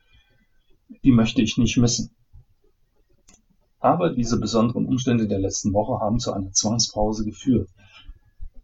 Die 1.02 1.10
möchte 1.10 1.42
ich 1.42 1.58
nicht 1.58 1.76
missen. 1.76 2.14
Aber 3.80 4.10
diese 4.10 4.38
besonderen 4.38 4.86
Umstände 4.86 5.26
der 5.26 5.40
letzten 5.40 5.72
Woche 5.72 5.98
haben 5.98 6.20
zu 6.20 6.32
einer 6.32 6.52
Zwangspause 6.52 7.24
geführt. 7.24 7.68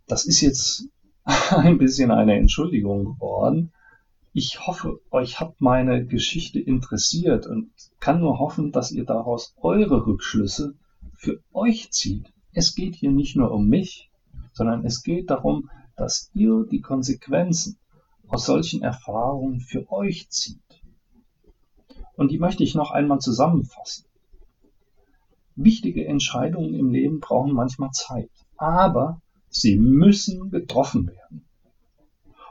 Das 0.07 0.25
ist 0.25 0.41
jetzt 0.41 0.89
ein 1.25 1.79
bisschen 1.79 2.11
eine 2.11 2.37
Entschuldigung 2.37 3.05
geworden. 3.05 3.73
Ich 4.33 4.67
hoffe, 4.67 5.01
euch 5.11 5.41
hat 5.41 5.61
meine 5.61 6.07
Geschichte 6.07 6.61
interessiert 6.61 7.47
und 7.47 7.71
kann 8.01 8.21
nur 8.21 8.39
hoffen, 8.39 8.71
dass 8.71 8.93
ihr 8.93 9.05
daraus 9.05 9.55
eure 9.57 10.07
Rückschlüsse 10.07 10.75
für 11.15 11.41
euch 11.53 11.91
zieht. 11.91 12.33
Es 12.53 12.75
geht 12.75 12.95
hier 12.95 13.11
nicht 13.11 13.35
nur 13.35 13.51
um 13.51 13.67
mich, 13.67 14.11
sondern 14.53 14.85
es 14.85 15.03
geht 15.03 15.31
darum, 15.31 15.71
dass 15.97 16.31
ihr 16.35 16.65
die 16.71 16.81
Konsequenzen 16.81 17.79
aus 18.29 18.47
solchen 18.47 18.83
Erfahrungen 18.83 19.61
für 19.61 19.91
euch 19.91 20.29
zieht. 20.29 20.61
Und 22.17 22.31
die 22.31 22.39
möchte 22.39 22.63
ich 22.63 22.75
noch 22.75 22.91
einmal 22.91 23.21
zusammenfassen. 23.21 24.05
Wichtige 25.55 26.07
Entscheidungen 26.07 26.75
im 26.75 26.91
Leben 26.91 27.21
brauchen 27.21 27.53
manchmal 27.53 27.91
Zeit, 27.93 28.31
aber 28.57 29.23
Sie 29.59 29.77
müssen 29.77 30.51
getroffen 30.51 31.07
werden. 31.07 31.47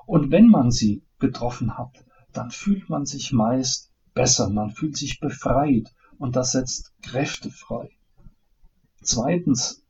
Und 0.08 0.32
wenn 0.32 0.48
man 0.48 0.72
sie 0.72 1.04
getroffen 1.20 1.78
hat, 1.78 2.04
dann 2.34 2.50
fühlt 2.50 2.89
man 2.89 3.06
sich 3.06 3.32
meist 3.32 3.91
besser, 4.15 4.50
man 4.50 4.72
fühlt 4.72 4.98
sich 4.98 5.20
befreit 5.20 5.94
und 6.18 6.36
das 6.36 6.54
setzt 6.54 6.94
Kräfte 7.04 7.52
frei. 7.52 7.91
Zweitens, 9.04 9.86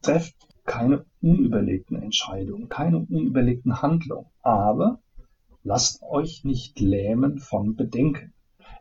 trefft 0.00 0.34
keine 0.64 1.04
unüberlegten 1.20 2.00
Entscheidungen, 2.00 2.70
keine 2.70 3.00
unüberlegten 3.00 3.82
Handlungen, 3.82 4.30
aber 4.40 5.02
lasst 5.62 6.02
euch 6.02 6.44
nicht 6.44 6.80
lähmen 6.80 7.40
von 7.40 7.76
Bedenken. 7.76 8.32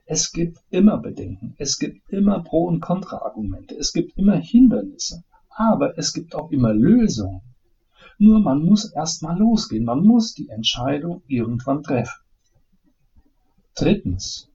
Es 0.05 0.31
gibt 0.31 0.59
immer 0.69 0.97
Bedenken, 0.97 1.53
es 1.57 1.79
gibt 1.79 2.09
immer 2.09 2.43
Pro- 2.43 2.67
und 2.67 2.79
Kontraargumente, 2.79 3.75
es 3.75 3.91
gibt 3.91 4.17
immer 4.17 4.37
Hindernisse, 4.37 5.25
aber 5.59 5.97
es 5.97 6.13
gibt 6.13 6.35
auch 6.35 6.51
immer 6.51 6.73
Lösungen. 6.73 7.41
Nur 8.17 8.39
man 8.39 8.63
muss 8.63 8.93
erst 8.93 9.21
mal 9.23 9.37
losgehen, 9.37 9.83
man 9.83 10.05
muss 10.05 10.33
die 10.33 10.47
Entscheidung 10.47 11.21
irgendwann 11.27 11.83
treffen. 11.83 12.21
Drittens, 13.75 14.49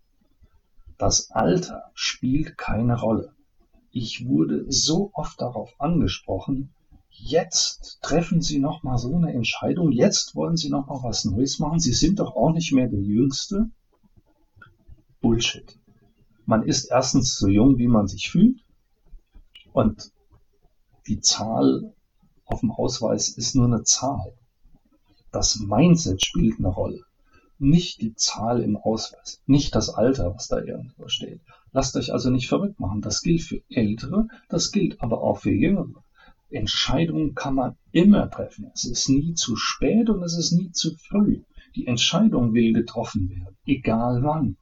das 0.97 1.31
Alter 1.31 1.91
spielt 1.93 2.57
keine 2.57 2.99
Rolle. 2.99 3.35
Ich 3.91 4.27
wurde 4.27 4.65
so 4.73 5.11
oft 5.13 5.39
darauf 5.43 5.79
angesprochen, 5.79 6.73
jetzt 7.11 7.99
treffen 8.01 8.41
Sie 8.41 8.59
noch 8.59 8.83
mal 8.83 8.97
so 8.97 9.15
eine 9.15 9.35
Entscheidung, 9.35 9.93
jetzt 9.93 10.35
wollen 10.35 10.57
Sie 10.57 10.71
noch 10.71 10.87
mal 10.87 11.03
was 11.03 11.27
Neues 11.27 11.59
machen, 11.59 11.81
Sie 11.81 11.93
sind 11.93 12.19
doch 12.19 12.35
auch 12.35 12.53
nicht 12.55 12.73
mehr 12.73 12.89
der 12.89 13.03
Jüngste. 13.03 13.69
Bullshit. 15.21 15.79
Man 16.47 16.63
ist 16.63 16.87
erstens 16.87 17.37
so 17.37 17.49
jung, 17.49 17.77
wie 17.77 17.89
man 17.89 18.09
sich 18.09 18.31
fühlt 18.31 18.65
und 19.75 20.14
die 21.07 21.21
Zahl 21.21 21.95
auf 22.45 22.61
dem 22.61 22.71
Ausweis 22.71 23.29
ist 23.29 23.55
nur 23.55 23.67
eine 23.67 23.83
Zahl. 23.83 24.35
Das 25.33 25.57
Mindset 25.57 26.25
spielt 26.25 26.59
eine 26.59 26.69
Rolle. 26.69 27.03
Nicht 27.59 28.01
die 28.01 28.15
Zahl 28.15 28.61
im 28.63 28.77
Ausweis, 28.77 29.41
nicht 29.47 29.75
das 29.75 29.89
Alter, 29.89 30.35
was 30.35 30.49
da 30.49 30.61
irgendwo 30.61 31.09
steht. 31.09 31.41
Lasst 31.73 31.97
euch 31.97 32.13
also 32.13 32.31
nicht 32.31 32.49
verrückt 32.49 32.81
machen. 32.81 33.01
Das 33.01 33.23
gilt 33.23 33.43
für 33.43 33.63
Ältere, 33.69 34.29
das 34.49 34.73
gilt 34.73 35.01
aber 35.01 35.23
auch 35.23 35.39
für 35.39 35.53
Jüngere. 35.53 36.05
Entscheidungen 36.51 37.35
kann 37.35 37.55
man 37.55 37.77
immer 37.91 38.31
treffen. 38.31 38.71
Es 38.75 38.85
ist 38.85 39.09
nie 39.09 39.35
zu 39.35 39.57
spät 39.57 40.09
und 40.09 40.23
es 40.23 40.37
ist 40.37 40.53
nie 40.53 40.71
zu 40.71 40.97
früh. 40.97 41.43
Die 41.75 41.87
Entscheidung 41.87 42.55
will 42.55 42.73
getroffen 42.73 43.29
werden, 43.31 43.57
egal 43.67 44.23
wann. 44.23 44.57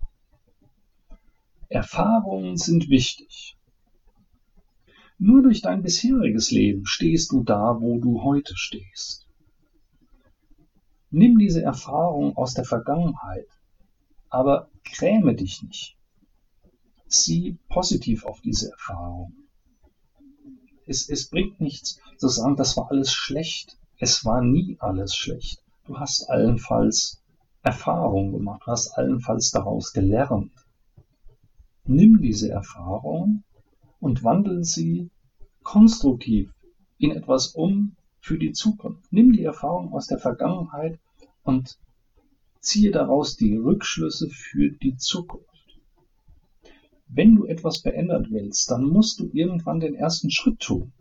Erfahrungen 1.68 2.56
sind 2.56 2.88
wichtig. 2.88 3.56
Nur 5.24 5.40
durch 5.40 5.62
dein 5.62 5.82
bisheriges 5.82 6.50
Leben 6.50 6.84
stehst 6.84 7.30
du 7.30 7.44
da, 7.44 7.80
wo 7.80 8.00
du 8.00 8.24
heute 8.24 8.56
stehst. 8.56 9.28
Nimm 11.10 11.38
diese 11.38 11.62
Erfahrung 11.62 12.36
aus 12.36 12.54
der 12.54 12.64
Vergangenheit, 12.64 13.46
aber 14.30 14.68
gräme 14.82 15.36
dich 15.36 15.62
nicht. 15.62 15.96
Sieh 17.06 17.56
positiv 17.68 18.24
auf 18.24 18.40
diese 18.40 18.72
Erfahrung. 18.72 19.32
Es, 20.86 21.08
es 21.08 21.30
bringt 21.30 21.60
nichts 21.60 22.00
zu 22.16 22.26
sagen, 22.26 22.56
das 22.56 22.76
war 22.76 22.90
alles 22.90 23.12
schlecht. 23.12 23.78
Es 23.98 24.24
war 24.24 24.42
nie 24.42 24.76
alles 24.80 25.14
schlecht. 25.14 25.62
Du 25.84 26.00
hast 26.00 26.28
allenfalls 26.30 27.22
Erfahrung 27.62 28.32
gemacht, 28.32 28.62
du 28.64 28.72
hast 28.72 28.98
allenfalls 28.98 29.52
daraus 29.52 29.92
gelernt. 29.92 30.50
Nimm 31.84 32.20
diese 32.20 32.50
Erfahrung 32.50 33.44
und 34.02 34.24
wandel 34.24 34.64
sie 34.64 35.10
konstruktiv 35.62 36.52
in 36.98 37.12
etwas 37.12 37.54
um 37.54 37.94
für 38.20 38.36
die 38.36 38.52
Zukunft. 38.52 39.12
Nimm 39.12 39.32
die 39.32 39.44
Erfahrung 39.44 39.92
aus 39.92 40.08
der 40.08 40.18
Vergangenheit 40.18 40.98
und 41.44 41.78
ziehe 42.60 42.90
daraus 42.90 43.36
die 43.36 43.56
Rückschlüsse 43.56 44.28
für 44.28 44.70
die 44.70 44.96
Zukunft. 44.96 45.46
Wenn 47.06 47.36
du 47.36 47.46
etwas 47.46 47.78
verändern 47.78 48.26
willst, 48.30 48.70
dann 48.70 48.84
musst 48.84 49.20
du 49.20 49.30
irgendwann 49.32 49.78
den 49.78 49.94
ersten 49.94 50.30
Schritt 50.30 50.58
tun. 50.58 50.92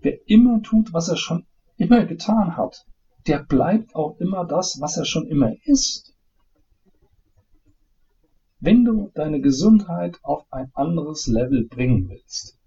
Wer 0.00 0.18
immer 0.28 0.62
tut, 0.62 0.92
was 0.92 1.08
er 1.08 1.16
schon 1.16 1.46
immer 1.76 2.04
getan 2.06 2.56
hat, 2.56 2.86
der 3.28 3.38
bleibt 3.38 3.94
auch 3.94 4.18
immer 4.18 4.44
das, 4.44 4.80
was 4.80 4.96
er 4.96 5.04
schon 5.04 5.26
immer 5.28 5.52
ist. 5.64 6.13
Wenn 8.66 8.82
du 8.86 9.10
deine 9.12 9.42
Gesundheit 9.42 10.18
auf 10.22 10.46
ein 10.50 10.70
anderes 10.72 11.26
Level 11.26 11.66
bringen 11.66 12.08
willst, 12.08 12.58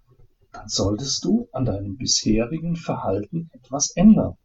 dann 0.51 0.67
solltest 0.67 1.25
du 1.25 1.47
an 1.51 1.65
deinem 1.65 1.97
bisherigen 1.97 2.75
Verhalten 2.75 3.49
etwas 3.51 3.95
ändern. 3.95 4.35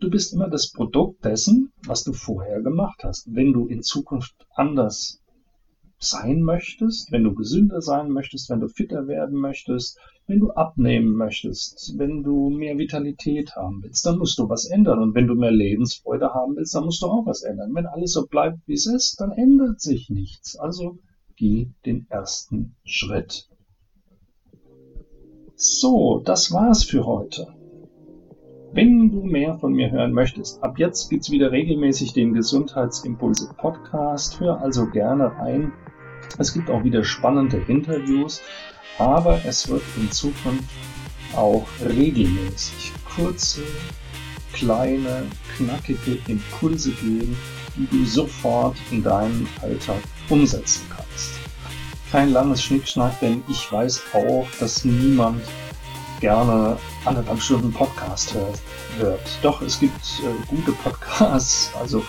Du 0.00 0.08
bist 0.08 0.32
immer 0.32 0.48
das 0.48 0.72
Produkt 0.72 1.22
dessen, 1.22 1.70
was 1.84 2.02
du 2.02 2.14
vorher 2.14 2.62
gemacht 2.62 3.04
hast. 3.04 3.26
Wenn 3.30 3.52
du 3.52 3.66
in 3.66 3.82
Zukunft 3.82 4.34
anders 4.54 5.20
sein 5.98 6.42
möchtest, 6.42 7.10
wenn 7.10 7.24
du 7.24 7.34
gesünder 7.34 7.80
sein 7.80 8.10
möchtest, 8.10 8.50
wenn 8.50 8.60
du 8.60 8.68
fitter 8.68 9.06
werden 9.06 9.38
möchtest, 9.38 9.98
wenn 10.26 10.40
du 10.40 10.50
abnehmen 10.50 11.16
möchtest, 11.16 11.94
wenn 11.96 12.22
du 12.22 12.50
mehr 12.50 12.78
Vitalität 12.78 13.54
haben 13.56 13.82
willst, 13.82 14.04
dann 14.04 14.18
musst 14.18 14.38
du 14.38 14.48
was 14.48 14.66
ändern. 14.66 15.00
Und 15.00 15.14
wenn 15.14 15.26
du 15.26 15.34
mehr 15.34 15.52
Lebensfreude 15.52 16.34
haben 16.34 16.56
willst, 16.56 16.74
dann 16.74 16.84
musst 16.84 17.02
du 17.02 17.06
auch 17.06 17.26
was 17.26 17.42
ändern. 17.42 17.74
Wenn 17.74 17.86
alles 17.86 18.12
so 18.12 18.26
bleibt, 18.26 18.58
wie 18.66 18.74
es 18.74 18.86
ist, 18.86 19.20
dann 19.20 19.30
ändert 19.30 19.80
sich 19.80 20.10
nichts. 20.10 20.56
Also 20.56 20.98
geh 21.36 21.70
den 21.84 22.06
ersten 22.10 22.76
Schritt. 22.84 23.48
So, 25.54 26.20
das 26.24 26.52
war's 26.52 26.84
für 26.84 27.06
heute. 27.06 27.46
Wenn 28.72 29.10
du 29.10 29.22
mehr 29.22 29.58
von 29.58 29.72
mir 29.72 29.90
hören 29.90 30.12
möchtest, 30.12 30.62
ab 30.62 30.78
jetzt 30.78 31.08
gibt's 31.08 31.30
wieder 31.30 31.50
regelmäßig 31.50 32.12
den 32.12 32.34
Gesundheitsimpulse 32.34 33.54
Podcast. 33.56 34.38
Hör 34.38 34.60
also 34.60 34.90
gerne 34.90 35.32
rein. 35.38 35.72
Es 36.38 36.52
gibt 36.52 36.68
auch 36.70 36.84
wieder 36.84 37.02
spannende 37.04 37.58
Interviews, 37.68 38.42
aber 38.98 39.40
es 39.44 39.68
wird 39.68 39.82
in 39.96 40.10
Zukunft 40.10 40.64
auch 41.34 41.66
regelmäßig 41.84 42.92
kurze, 43.14 43.62
kleine, 44.52 45.24
knackige 45.56 46.18
Impulse 46.28 46.90
geben, 46.92 47.36
die 47.76 47.86
du 47.86 48.04
sofort 48.04 48.76
in 48.90 49.02
deinem 49.02 49.46
Alltag 49.62 50.00
umsetzen 50.28 50.82
kannst. 50.94 51.32
Kein 52.10 52.32
langes 52.32 52.62
Schnickschnack, 52.62 53.18
denn 53.20 53.42
ich 53.48 53.70
weiß 53.70 54.02
auch, 54.14 54.46
dass 54.60 54.84
niemand 54.84 55.42
gerne 56.20 56.78
anderthalb 57.04 57.40
Stunden 57.42 57.72
Podcast 57.72 58.34
hört. 58.98 59.20
Doch, 59.42 59.60
es 59.60 59.78
gibt 59.78 60.00
äh, 60.22 60.46
gute 60.48 60.72
Podcasts, 60.72 61.70
also 61.78 62.02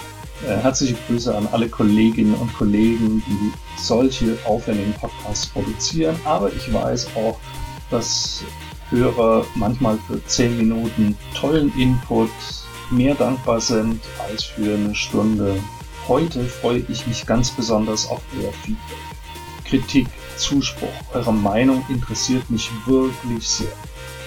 herzliche 0.45 0.95
Grüße 1.07 1.35
an 1.35 1.47
alle 1.51 1.69
Kolleginnen 1.69 2.35
und 2.35 2.53
Kollegen, 2.53 3.23
die 3.27 3.51
solche 3.81 4.37
aufwendigen 4.45 4.93
Podcasts 4.93 5.47
produzieren. 5.47 6.15
Aber 6.25 6.51
ich 6.53 6.73
weiß 6.73 7.07
auch, 7.15 7.37
dass 7.89 8.43
Hörer 8.89 9.45
manchmal 9.55 9.97
für 10.07 10.23
10 10.25 10.57
Minuten 10.57 11.17
tollen 11.33 11.73
Input 11.77 12.29
mehr 12.89 13.15
dankbar 13.15 13.59
sind 13.59 14.01
als 14.29 14.43
für 14.43 14.75
eine 14.75 14.95
Stunde. 14.95 15.57
Heute 16.07 16.45
freue 16.45 16.83
ich 16.87 17.05
mich 17.05 17.25
ganz 17.25 17.51
besonders 17.51 18.09
auf 18.09 18.21
euer 18.39 18.53
Feedback. 18.63 18.97
Kritik, 19.65 20.07
Zuspruch, 20.37 20.87
eure 21.13 21.33
Meinung 21.33 21.83
interessiert 21.89 22.49
mich 22.49 22.69
wirklich 22.85 23.47
sehr. 23.47 23.67